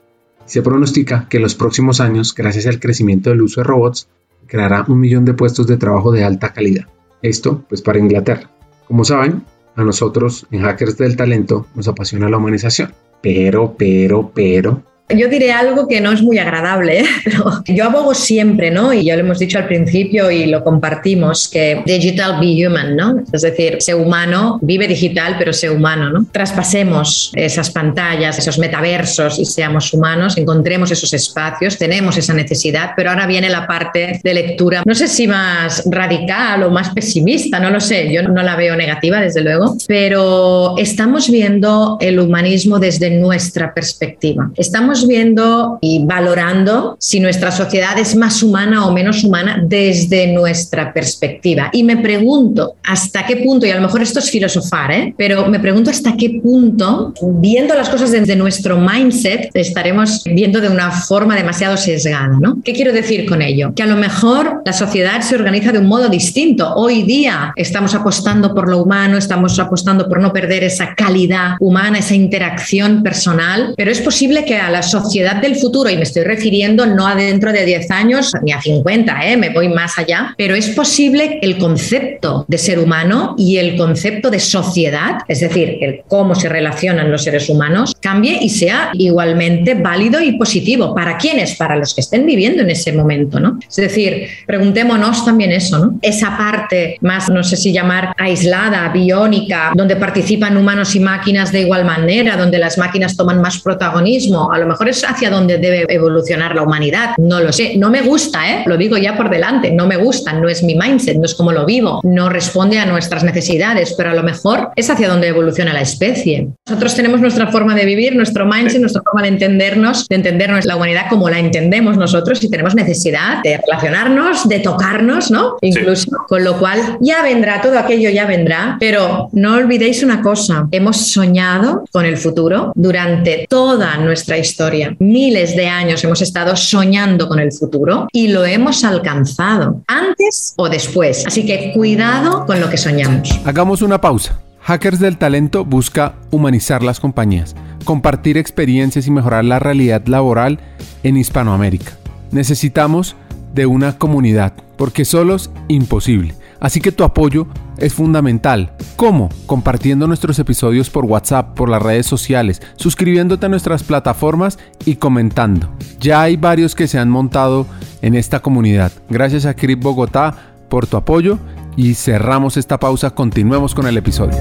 se 0.51 0.63
pronostica 0.63 1.29
que 1.31 1.37
en 1.37 1.45
los 1.45 1.55
próximos 1.55 2.01
años, 2.01 2.35
gracias 2.35 2.67
al 2.67 2.81
crecimiento 2.81 3.31
del 3.31 3.43
uso 3.43 3.61
de 3.61 3.65
robots, 3.69 4.09
creará 4.49 4.85
un 4.89 4.99
millón 4.99 5.25
de 5.25 5.33
puestos 5.33 5.69
de 5.69 5.77
trabajo 5.77 6.11
de 6.11 6.25
alta 6.25 6.53
calidad. 6.53 6.89
Esto, 7.23 7.65
pues, 7.69 7.83
para 7.83 8.01
Inglaterra. 8.01 8.51
Como 8.89 9.05
saben, 9.05 9.45
a 9.77 9.85
nosotros 9.85 10.49
en 10.51 10.63
Hackers 10.63 10.97
del 10.97 11.15
Talento 11.15 11.69
nos 11.77 11.87
apasiona 11.87 12.29
la 12.29 12.39
humanización. 12.39 12.93
Pero, 13.23 13.77
pero, 13.79 14.33
pero, 14.35 14.83
yo 15.17 15.29
diré 15.29 15.53
algo 15.53 15.87
que 15.89 16.01
no 16.01 16.13
es 16.13 16.23
muy 16.23 16.39
agradable, 16.39 17.01
¿eh? 17.01 17.07
pero 17.25 17.63
yo 17.67 17.85
abogo 17.85 18.15
siempre, 18.15 18.71
¿no? 18.71 18.93
Y 18.93 19.05
ya 19.05 19.17
lo 19.17 19.21
hemos 19.21 19.39
dicho 19.39 19.59
al 19.59 19.67
principio 19.67 20.31
y 20.31 20.47
lo 20.47 20.63
compartimos, 20.63 21.49
que 21.49 21.83
digital 21.85 22.41
be 22.41 22.67
human, 22.67 22.97
¿no? 22.97 23.23
Es 23.33 23.43
decir, 23.43 23.77
ser 23.81 23.97
humano, 23.97 24.59
vive 24.63 24.87
digital, 24.87 25.37
pero 25.39 25.53
ser 25.53 25.71
humano, 25.71 26.11
¿no? 26.11 26.27
Traspasemos 26.31 27.33
esas 27.35 27.71
pantallas, 27.71 28.39
esos 28.39 28.59
metaversos 28.59 29.39
y 29.39 29.45
seamos 29.45 29.93
humanos, 29.93 30.37
encontremos 30.37 30.91
esos 30.91 31.13
espacios, 31.13 31.79
tenemos 31.79 32.17
esa 32.17 32.35
necesidad, 32.35 32.91
pero 32.97 33.11
ahora 33.11 33.27
viene 33.27 33.49
la 33.49 33.67
parte 33.67 34.21
de 34.23 34.35
lectura, 34.35 34.83
no 34.85 34.95
sé 34.95 35.09
si 35.09 35.27
más 35.27 35.83
radical 35.87 36.63
o 36.63 36.71
más 36.71 36.91
pesimista, 36.91 37.61
no 37.61 37.71
lo 37.71 37.81
sé, 37.81 38.13
yo 38.13 38.23
no 38.23 38.43
la 38.43 38.57
veo 38.57 38.77
negativa, 38.77 39.21
desde 39.21 39.41
luego, 39.41 39.77
pero 39.87 40.77
estamos 40.79 41.31
viendo 41.31 41.99
el 42.01 42.19
humanismo 42.19 42.79
desde 42.79 43.11
nuestra 43.11 43.73
perspectiva. 43.75 44.51
Estamos 44.57 45.00
estamos 45.01 45.09
viendo 45.09 45.79
y 45.81 46.05
valorando 46.05 46.97
si 46.99 47.21
nuestra 47.21 47.51
sociedad 47.51 47.99
es 47.99 48.15
más 48.17 48.43
humana 48.43 48.87
o 48.87 48.93
menos 48.93 49.25
humana 49.25 49.63
desde 49.67 50.33
nuestra 50.33 50.93
perspectiva. 50.93 51.71
Y 51.73 51.85
me 51.85 51.97
pregunto 51.97 52.75
hasta 52.85 53.25
qué 53.25 53.37
punto, 53.37 53.67
y 53.67 53.71
a 53.71 53.77
lo 53.77 53.83
mejor 53.83 54.03
esto 54.03 54.19
es 54.19 54.31
filosofar, 54.31 54.93
¿eh? 54.93 55.15
pero 55.17 55.47
me 55.49 55.59
pregunto 55.59 55.91
hasta 55.91 56.17
qué 56.17 56.41
punto, 56.43 57.15
viendo 57.23 57.75
las 57.75 57.89
cosas 57.89 58.11
desde 58.11 58.37
nuestro 58.37 58.79
mindset, 58.79 59.51
estaremos 59.55 60.23
viendo 60.25 60.61
de 60.61 60.69
una 60.69 60.91
forma 60.91 61.35
demasiado 61.35 61.77
sesgada. 61.77 62.39
¿no? 62.41 62.59
¿Qué 62.65 62.73
quiero 62.73 62.93
decir 62.93 63.27
con 63.27 63.41
ello? 63.41 63.73
Que 63.75 63.83
a 63.83 63.87
lo 63.87 63.97
mejor 63.97 64.63
la 64.67 64.73
sociedad 64.73 65.21
se 65.23 65.35
organiza 65.35 65.73
de 65.73 65.79
un 65.79 65.87
modo 65.87 66.09
distinto. 66.09 66.75
Hoy 66.75 67.03
día 67.03 67.53
estamos 67.57 67.95
apostando 67.95 68.55
por 68.55 68.69
lo 68.69 68.83
humano, 68.83 69.17
estamos 69.17 69.59
apostando 69.59 70.09
por 70.09 70.21
no 70.21 70.33
perder 70.33 70.65
esa 70.65 70.95
calidad 70.95 71.55
humana, 71.61 71.99
esa 71.99 72.15
interacción 72.15 73.03
personal, 73.03 73.75
pero 73.77 73.91
es 73.91 74.01
posible 74.01 74.45
que 74.45 74.57
a 74.57 74.71
la 74.71 74.83
sociedad 74.91 75.37
del 75.37 75.57
futuro, 75.57 75.89
y 75.91 75.97
me 75.97 76.03
estoy 76.03 76.25
refiriendo 76.25 76.87
no 76.87 77.07
a 77.07 77.15
dentro 77.15 77.53
de 77.53 77.65
10 77.65 77.91
años 77.91 78.33
ni 78.43 78.53
a 78.53 78.61
50, 78.61 79.27
¿eh? 79.27 79.37
me 79.37 79.51
voy 79.51 79.69
más 79.69 79.99
allá, 79.99 80.35
pero 80.37 80.55
es 80.55 80.71
posible 80.71 81.39
el 81.43 81.59
concepto 81.59 82.45
de 82.49 82.59
ser 82.59 82.79
humano 82.79 83.35
y 83.39 83.59
el 83.59 83.77
concepto 83.77 84.31
de 84.31 84.41
sociedad, 84.41 85.19
es 85.29 85.41
decir, 85.41 85.79
el 85.81 86.03
cómo 86.09 86.35
se 86.35 86.49
relacionan 86.49 87.11
los 87.11 87.25
seres 87.25 87.49
humanos, 87.49 87.95
cambie 88.01 88.39
y 88.41 88.49
sea 88.49 88.91
igualmente 88.95 89.75
válido 89.75 90.21
y 90.21 90.33
positivo. 90.33 90.95
¿Para 90.95 91.17
quiénes? 91.17 91.55
Para 91.57 91.77
los 91.77 91.95
que 91.95 92.01
estén 92.01 92.27
viviendo 92.27 92.63
en 92.63 92.71
ese 92.71 92.93
momento, 92.93 93.39
¿no? 93.41 93.59
Es 93.69 93.77
decir, 93.77 94.27
preguntémonos 94.47 95.25
también 95.25 95.53
eso, 95.53 95.79
¿no? 95.79 95.99
Esa 96.03 96.37
parte 96.37 96.99
más, 97.01 97.29
no 97.31 97.43
sé 97.43 97.57
si 97.57 97.73
llamar 97.73 98.15
aislada, 98.19 98.89
biónica, 98.89 99.73
donde 99.75 99.97
participan 99.97 100.57
humanos 100.57 100.95
y 100.95 101.01
máquinas 101.01 101.53
de 101.53 101.61
igual 101.61 101.85
manera, 101.85 102.37
donde 102.37 102.59
las 102.59 102.79
máquinas 102.79 103.17
toman 103.17 103.41
más 103.41 103.61
protagonismo, 103.61 104.53
a 104.53 104.59
lo 104.59 104.67
mejor 104.71 104.89
es 104.89 105.05
hacia 105.05 105.31
donde 105.31 105.59
debe 105.59 105.87
evolucionar 105.89 106.55
la 106.55 106.63
humanidad, 106.63 107.11
no 107.19 107.41
lo 107.41 107.53
sé, 107.53 107.77
no 107.77 107.91
me 107.91 108.03
gusta, 108.03 108.51
¿eh? 108.51 108.63
Lo 108.67 108.77
digo 108.77 108.97
ya 108.97 109.17
por 109.17 109.31
delante, 109.31 109.71
no 109.71 109.87
me 109.87 109.97
gusta, 109.97 110.33
no 110.33 110.49
es 110.49 110.63
mi 110.63 110.75
mindset, 110.75 111.17
no 111.17 111.25
es 111.25 111.35
como 111.35 111.53
lo 111.53 111.67
vivo, 111.67 112.01
no 112.05 112.29
responde 112.29 112.79
a 112.79 112.87
nuestras 112.87 113.25
necesidades, 113.25 113.95
pero 113.97 114.11
a 114.11 114.15
lo 114.15 114.23
mejor 114.23 114.71
es 114.77 114.89
hacia 114.91 115.09
donde 115.09 115.29
evoluciona 115.29 115.73
la 115.73 115.81
especie. 115.81 116.49
Nosotros 116.67 116.95
tenemos 116.95 117.21
nuestra 117.21 117.49
forma 117.49 117.75
de 117.75 117.85
vivir, 117.85 118.17
nuestro 118.17 118.47
mindset, 118.47 118.81
nuestra 118.81 119.03
forma 119.03 119.23
de 119.23 119.29
entendernos, 119.29 120.07
de 120.09 120.17
entendernos 120.17 120.65
la 120.65 120.77
humanidad 120.77 121.07
como 121.09 121.29
la 121.29 121.39
entendemos 121.39 121.97
nosotros 121.97 122.43
y 122.43 122.51
tenemos 122.51 122.75
necesidad 122.75 123.43
de 123.43 123.59
relacionarnos, 123.59 124.49
de 124.49 124.61
tocarnos, 124.61 125.31
¿no? 125.31 125.57
Incluso, 125.61 126.11
con 126.29 126.45
lo 126.45 126.59
cual 126.59 126.99
ya 127.01 127.23
vendrá, 127.23 127.61
todo 127.61 127.79
aquello 127.79 128.11
ya 128.11 128.27
vendrá, 128.27 128.77
pero 128.79 129.29
no 129.33 129.55
olvidéis 129.55 130.03
una 130.03 130.23
cosa, 130.23 130.69
hemos 130.71 131.11
soñado 131.13 131.85
con 131.91 132.05
el 132.05 132.17
futuro 132.17 132.73
durante 132.75 133.47
toda 133.49 133.97
nuestra 133.99 134.39
historia. 134.39 134.60
Miles 134.99 135.57
de 135.57 135.69
años 135.69 136.05
hemos 136.05 136.21
estado 136.21 136.55
soñando 136.55 137.29
con 137.29 137.41
el 137.41 137.51
futuro 137.51 138.09
y 138.13 138.29
lo 138.29 138.45
hemos 138.45 138.85
alcanzado, 138.85 139.83
antes 139.87 140.53
o 140.57 140.69
después. 140.69 141.27
Así 141.27 141.47
que 141.47 141.73
cuidado 141.73 142.45
con 142.45 142.61
lo 142.61 142.69
que 142.69 142.77
soñamos. 142.77 143.41
Hagamos 143.47 143.81
una 143.81 144.01
pausa. 144.01 144.39
Hackers 144.61 145.01
del 145.01 145.17
Talento 145.17 145.65
busca 145.65 146.17
humanizar 146.31 146.83
las 146.83 147.01
compañías, 147.01 147.57
compartir 147.85 148.37
experiencias 148.37 149.07
y 149.07 149.11
mejorar 149.11 149.47
la 149.47 149.59
realidad 149.59 150.07
laboral 150.07 150.61
en 151.03 151.17
Hispanoamérica. 151.17 151.93
Necesitamos 152.31 153.17
de 153.55 153.65
una 153.65 153.97
comunidad, 153.97 154.53
porque 154.77 155.07
solos 155.07 155.51
imposible. 155.69 156.35
Así 156.61 156.83
que 156.83 156.93
tu 156.93 157.05
apoyo 157.05 157.47
es 157.81 157.95
fundamental. 157.95 158.73
¿Cómo? 158.97 159.31
Compartiendo 159.47 160.07
nuestros 160.07 160.39
episodios 160.39 160.91
por 160.91 161.07
WhatsApp, 161.07 161.55
por 161.55 161.69
las 161.69 161.83
redes 161.83 162.07
sociales, 162.07 162.63
suscribiéndote 162.77 163.47
a 163.47 163.49
nuestras 163.49 163.83
plataformas 163.83 164.59
y 164.85 164.97
comentando. 164.97 165.71
Ya 165.99 166.23
hay 166.23 166.37
varios 166.37 166.75
que 166.75 166.87
se 166.87 166.99
han 166.99 167.11
montado 167.11 167.67
en 168.03 168.15
esta 168.15 168.41
comunidad. 168.41 168.93
Gracias 169.09 169.47
a 169.47 169.55
Crip 169.55 169.83
Bogotá 169.83 170.55
por 170.69 170.87
tu 170.87 170.97
apoyo 170.97 171.39
y 171.77 171.95
cerramos 171.95 172.57
esta 172.57 172.79
pausa, 172.79 173.11
continuemos 173.11 173.75
con 173.75 173.87
el 173.87 173.97
episodio. 173.97 174.37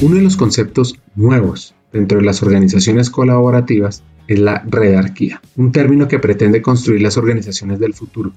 Uno 0.00 0.16
de 0.16 0.22
los 0.22 0.36
conceptos 0.36 0.98
nuevos 1.14 1.74
dentro 1.92 2.18
de 2.18 2.24
las 2.24 2.42
organizaciones 2.42 3.08
colaborativas 3.08 4.02
es 4.26 4.38
la 4.38 4.62
redarquía, 4.66 5.40
un 5.56 5.72
término 5.72 6.08
que 6.08 6.18
pretende 6.18 6.62
construir 6.62 7.02
las 7.02 7.16
organizaciones 7.16 7.78
del 7.78 7.94
futuro, 7.94 8.32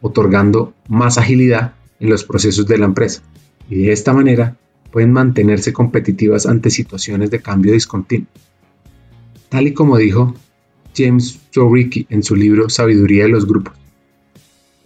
otorgando 0.00 0.74
más 0.88 1.18
agilidad 1.18 1.72
en 2.00 2.10
los 2.10 2.24
procesos 2.24 2.66
de 2.66 2.78
la 2.78 2.86
empresa 2.86 3.22
y 3.68 3.82
de 3.82 3.92
esta 3.92 4.12
manera 4.12 4.56
pueden 4.90 5.12
mantenerse 5.12 5.72
competitivas 5.72 6.46
ante 6.46 6.70
situaciones 6.70 7.30
de 7.30 7.40
cambio 7.40 7.72
discontinuo. 7.72 8.28
Tal 9.48 9.68
y 9.68 9.74
como 9.74 9.96
dijo 9.96 10.34
James 10.96 11.38
Zoricki 11.52 12.06
en 12.10 12.22
su 12.22 12.36
libro 12.36 12.68
Sabiduría 12.68 13.24
de 13.24 13.30
los 13.30 13.46
Grupos, 13.46 13.74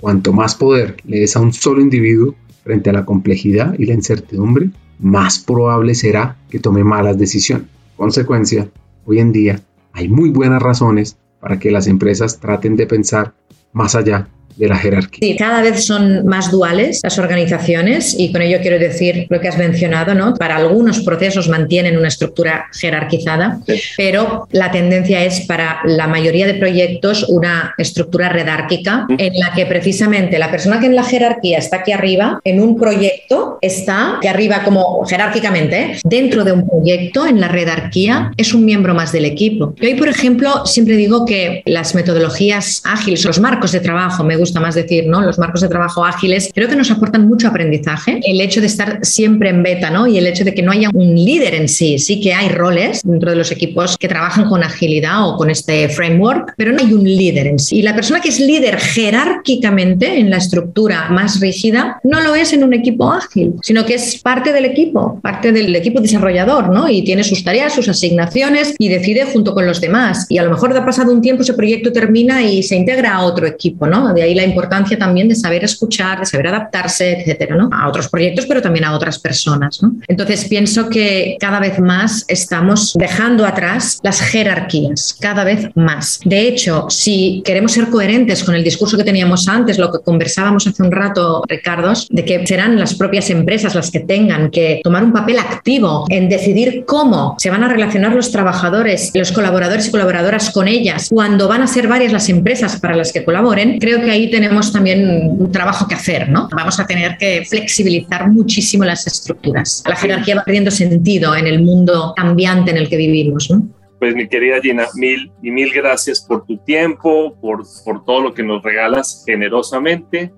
cuanto 0.00 0.32
más 0.32 0.54
poder 0.54 0.96
le 1.04 1.20
des 1.20 1.36
a 1.36 1.40
un 1.40 1.52
solo 1.52 1.80
individuo 1.80 2.34
frente 2.64 2.90
a 2.90 2.92
la 2.92 3.04
complejidad 3.04 3.78
y 3.78 3.86
la 3.86 3.94
incertidumbre, 3.94 4.70
más 4.98 5.38
probable 5.38 5.94
será 5.94 6.36
que 6.50 6.58
tome 6.58 6.84
malas 6.84 7.18
decisiones. 7.18 7.68
Consecuencia, 7.96 8.68
hoy 9.04 9.18
en 9.18 9.32
día 9.32 9.62
hay 9.92 10.08
muy 10.08 10.30
buenas 10.30 10.62
razones 10.62 11.16
para 11.40 11.58
que 11.58 11.70
las 11.70 11.86
empresas 11.86 12.38
traten 12.38 12.76
de 12.76 12.86
pensar 12.86 13.34
más 13.72 13.94
allá 13.94 14.28
de 14.60 14.68
la 14.68 14.76
jerarquía. 14.76 15.28
Sí, 15.28 15.36
cada 15.36 15.62
vez 15.62 15.84
son 15.84 16.26
más 16.26 16.50
duales 16.50 17.00
las 17.02 17.18
organizaciones 17.18 18.14
y 18.18 18.30
con 18.30 18.42
ello 18.42 18.58
quiero 18.60 18.78
decir 18.78 19.26
lo 19.28 19.40
que 19.40 19.48
has 19.48 19.58
mencionado, 19.58 20.14
¿no? 20.14 20.34
Para 20.34 20.56
algunos 20.56 21.00
procesos 21.00 21.48
mantienen 21.48 21.96
una 21.96 22.08
estructura 22.08 22.66
jerarquizada, 22.72 23.60
pero 23.96 24.46
la 24.52 24.70
tendencia 24.70 25.24
es 25.24 25.40
para 25.46 25.80
la 25.84 26.06
mayoría 26.06 26.46
de 26.46 26.54
proyectos 26.54 27.24
una 27.28 27.74
estructura 27.78 28.28
redárquica 28.28 29.06
en 29.16 29.38
la 29.38 29.52
que 29.54 29.66
precisamente 29.66 30.38
la 30.38 30.50
persona 30.50 30.78
que 30.78 30.86
en 30.86 30.96
la 30.96 31.04
jerarquía 31.04 31.58
está 31.58 31.78
aquí 31.78 31.92
arriba, 31.92 32.40
en 32.44 32.60
un 32.60 32.78
proyecto 32.78 33.58
está 33.62 34.18
aquí 34.18 34.28
arriba 34.28 34.62
como 34.64 35.04
jerárquicamente, 35.06 35.80
¿eh? 35.80 35.98
dentro 36.04 36.44
de 36.44 36.52
un 36.52 36.68
proyecto, 36.68 37.26
en 37.26 37.40
la 37.40 37.48
redarquía, 37.48 38.32
es 38.36 38.52
un 38.52 38.64
miembro 38.64 38.94
más 38.94 39.12
del 39.12 39.24
equipo. 39.24 39.74
Yo 39.80 39.88
hoy, 39.88 39.94
por 39.94 40.08
ejemplo, 40.08 40.66
siempre 40.66 40.96
digo 40.96 41.24
que 41.24 41.62
las 41.64 41.94
metodologías 41.94 42.82
ágiles, 42.84 43.24
los 43.24 43.40
marcos 43.40 43.72
de 43.72 43.80
trabajo, 43.80 44.24
me 44.24 44.36
gusta 44.36 44.49
más 44.58 44.74
decir, 44.74 45.06
¿no? 45.06 45.20
Los 45.20 45.38
marcos 45.38 45.60
de 45.60 45.68
trabajo 45.68 46.04
ágiles, 46.04 46.50
creo 46.52 46.68
que 46.68 46.74
nos 46.74 46.90
aportan 46.90 47.28
mucho 47.28 47.46
aprendizaje. 47.46 48.20
El 48.24 48.40
hecho 48.40 48.60
de 48.60 48.66
estar 48.66 48.98
siempre 49.02 49.50
en 49.50 49.62
beta, 49.62 49.90
¿no? 49.90 50.06
Y 50.06 50.18
el 50.18 50.26
hecho 50.26 50.44
de 50.44 50.54
que 50.54 50.62
no 50.62 50.72
haya 50.72 50.90
un 50.92 51.14
líder 51.14 51.54
en 51.54 51.68
sí, 51.68 51.98
sí 51.98 52.20
que 52.20 52.34
hay 52.34 52.48
roles 52.48 53.02
dentro 53.04 53.30
de 53.30 53.36
los 53.36 53.52
equipos 53.52 53.96
que 53.96 54.08
trabajan 54.08 54.48
con 54.48 54.64
agilidad 54.64 55.28
o 55.28 55.36
con 55.36 55.50
este 55.50 55.88
framework, 55.88 56.54
pero 56.56 56.72
no 56.72 56.80
hay 56.80 56.92
un 56.92 57.04
líder 57.04 57.46
en 57.46 57.58
sí. 57.58 57.78
Y 57.78 57.82
la 57.82 57.94
persona 57.94 58.20
que 58.20 58.30
es 58.30 58.40
líder 58.40 58.78
jerárquicamente 58.78 60.18
en 60.18 60.30
la 60.30 60.38
estructura 60.38 61.08
más 61.10 61.40
rígida 61.40 62.00
no 62.02 62.20
lo 62.20 62.34
es 62.34 62.52
en 62.52 62.64
un 62.64 62.72
equipo 62.72 63.12
ágil, 63.12 63.54
sino 63.62 63.84
que 63.84 63.94
es 63.94 64.18
parte 64.18 64.52
del 64.52 64.64
equipo, 64.64 65.20
parte 65.22 65.52
del 65.52 65.76
equipo 65.76 66.00
desarrollador, 66.00 66.70
¿no? 66.70 66.88
Y 66.88 67.02
tiene 67.02 67.22
sus 67.22 67.44
tareas, 67.44 67.74
sus 67.74 67.88
asignaciones 67.88 68.74
y 68.78 68.88
decide 68.88 69.24
junto 69.24 69.54
con 69.54 69.66
los 69.66 69.80
demás. 69.80 70.26
Y 70.28 70.38
a 70.38 70.42
lo 70.42 70.50
mejor 70.50 70.76
ha 70.76 70.84
pasado 70.84 71.12
un 71.12 71.20
tiempo, 71.20 71.42
ese 71.42 71.54
proyecto 71.54 71.92
termina 71.92 72.42
y 72.42 72.62
se 72.62 72.76
integra 72.76 73.14
a 73.14 73.22
otro 73.24 73.46
equipo, 73.46 73.86
¿no? 73.86 74.12
De 74.14 74.22
ahí 74.22 74.29
la 74.34 74.44
importancia 74.44 74.98
también 74.98 75.28
de 75.28 75.34
saber 75.34 75.64
escuchar, 75.64 76.20
de 76.20 76.26
saber 76.26 76.48
adaptarse, 76.48 77.20
etcétera, 77.20 77.56
¿no? 77.56 77.70
A 77.72 77.88
otros 77.88 78.08
proyectos, 78.08 78.46
pero 78.46 78.62
también 78.62 78.84
a 78.84 78.94
otras 78.94 79.18
personas, 79.18 79.82
¿no? 79.82 79.92
Entonces 80.08 80.46
pienso 80.48 80.88
que 80.88 81.36
cada 81.38 81.60
vez 81.60 81.78
más 81.78 82.24
estamos 82.28 82.94
dejando 82.98 83.46
atrás 83.46 83.98
las 84.02 84.20
jerarquías, 84.20 85.16
cada 85.20 85.44
vez 85.44 85.68
más. 85.74 86.20
De 86.24 86.48
hecho, 86.48 86.86
si 86.88 87.42
queremos 87.44 87.72
ser 87.72 87.88
coherentes 87.88 88.44
con 88.44 88.54
el 88.54 88.64
discurso 88.64 88.96
que 88.96 89.04
teníamos 89.04 89.48
antes, 89.48 89.78
lo 89.78 89.90
que 89.92 89.98
conversábamos 90.00 90.66
hace 90.66 90.82
un 90.82 90.92
rato, 90.92 91.42
Ricardo, 91.48 91.92
de 92.10 92.24
que 92.24 92.46
serán 92.46 92.78
las 92.78 92.94
propias 92.94 93.30
empresas 93.30 93.74
las 93.74 93.90
que 93.90 94.00
tengan 94.00 94.50
que 94.50 94.80
tomar 94.82 95.04
un 95.04 95.12
papel 95.12 95.38
activo 95.38 96.04
en 96.08 96.28
decidir 96.28 96.84
cómo 96.86 97.36
se 97.38 97.50
van 97.50 97.64
a 97.64 97.68
relacionar 97.68 98.14
los 98.14 98.30
trabajadores, 98.30 99.10
los 99.14 99.32
colaboradores 99.32 99.88
y 99.88 99.90
colaboradoras 99.90 100.50
con 100.50 100.68
ellas, 100.68 101.08
cuando 101.10 101.48
van 101.48 101.62
a 101.62 101.66
ser 101.66 101.88
varias 101.88 102.12
las 102.12 102.28
empresas 102.28 102.78
para 102.80 102.96
las 102.96 103.12
que 103.12 103.24
colaboren, 103.24 103.78
creo 103.78 104.00
que 104.02 104.10
ahí 104.10 104.19
tenemos 104.28 104.72
también 104.72 105.08
un 105.38 105.52
trabajo 105.52 105.86
que 105.86 105.94
hacer, 105.94 106.28
¿no? 106.28 106.48
Vamos 106.54 106.80
a 106.80 106.86
tener 106.86 107.16
que 107.16 107.44
flexibilizar 107.48 108.28
muchísimo 108.28 108.84
las 108.84 109.06
estructuras. 109.06 109.84
La 109.86 109.94
jerarquía 109.94 110.36
va 110.36 110.44
perdiendo 110.44 110.70
sentido 110.70 111.36
en 111.36 111.46
el 111.46 111.62
mundo 111.62 112.12
cambiante 112.16 112.72
en 112.72 112.76
el 112.76 112.88
que 112.88 112.96
vivimos, 112.96 113.50
¿no? 113.50 113.68
Pues 114.00 114.14
mi 114.14 114.26
querida 114.28 114.60
Gina, 114.60 114.86
mil 114.94 115.30
y 115.42 115.50
mil 115.50 115.72
gracias 115.72 116.20
por 116.20 116.44
tu 116.44 116.56
tiempo, 116.58 117.36
por, 117.40 117.62
por 117.84 118.04
todo 118.04 118.22
lo 118.22 118.34
que 118.34 118.42
nos 118.42 118.62
regalas 118.62 119.22
generosamente. 119.26 120.32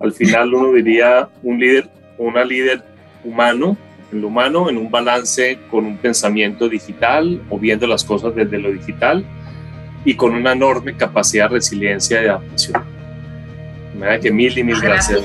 Al 0.00 0.12
final 0.12 0.52
uno 0.52 0.72
diría 0.72 1.28
un 1.42 1.58
líder, 1.58 1.88
una 2.18 2.44
líder 2.44 2.82
humano, 3.24 3.76
en 4.12 4.20
lo 4.20 4.28
humano, 4.28 4.68
en 4.68 4.76
un 4.76 4.90
balance 4.90 5.58
con 5.70 5.86
un 5.86 5.96
pensamiento 5.96 6.68
digital 6.68 7.40
o 7.48 7.58
viendo 7.58 7.86
las 7.86 8.04
cosas 8.04 8.34
desde 8.34 8.58
lo 8.58 8.70
digital 8.70 9.24
y 10.04 10.14
con 10.14 10.34
una 10.34 10.52
enorme 10.52 10.96
capacidad 10.96 11.48
de 11.48 11.54
resiliencia 11.54 12.22
y 12.22 12.26
adaptación 12.26 12.93
que 14.20 14.30
mil 14.30 14.56
y 14.56 14.64
mil 14.64 14.80
gracias. 14.80 15.22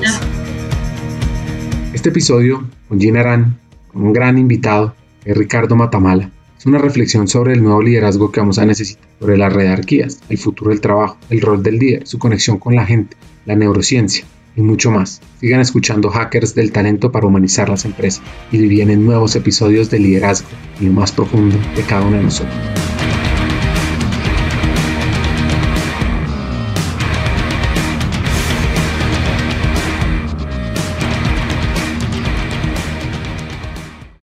Este 1.94 2.10
episodio 2.10 2.68
con 2.88 3.00
Gina 3.00 3.22
Arán, 3.22 3.60
con 3.92 4.04
un 4.04 4.14
gran 4.14 4.38
invitado, 4.38 4.96
es 5.26 5.36
Ricardo 5.36 5.76
Matamala, 5.76 6.32
Es 6.58 6.66
una 6.66 6.78
reflexión 6.78 7.28
sobre 7.28 7.54
el 7.54 7.64
nuevo 7.64 7.82
liderazgo 7.82 8.32
que 8.32 8.40
vamos 8.40 8.60
a 8.60 8.66
necesitar, 8.66 9.06
sobre 9.20 9.38
las 9.38 9.54
redarquías, 9.54 10.22
el 10.30 10.38
futuro 10.38 10.72
del 10.72 10.82
trabajo, 10.82 11.18
el 11.30 11.42
rol 11.42 11.64
del 11.64 11.78
líder, 11.78 12.08
su 12.08 12.20
conexión 12.20 12.58
con 12.58 12.76
la 12.76 12.86
gente, 12.86 13.16
la 13.46 13.56
neurociencia 13.56 14.26
y 14.56 14.62
mucho 14.62 14.92
más. 14.92 15.22
Sigan 15.40 15.62
escuchando 15.62 16.10
Hackers 16.10 16.56
del 16.56 16.72
Talento 16.72 17.12
para 17.12 17.28
humanizar 17.28 17.70
las 17.70 17.86
empresas 17.86 18.22
y 18.52 18.58
vienen 18.68 19.06
nuevos 19.06 19.36
episodios 19.36 19.90
de 19.90 20.00
liderazgo 20.00 20.50
y 20.80 20.86
lo 20.86 20.94
más 20.94 21.12
profundo 21.12 21.58
de 21.76 21.84
cada 21.84 22.06
uno 22.06 22.18
de 22.18 22.24
nosotros. 22.24 22.56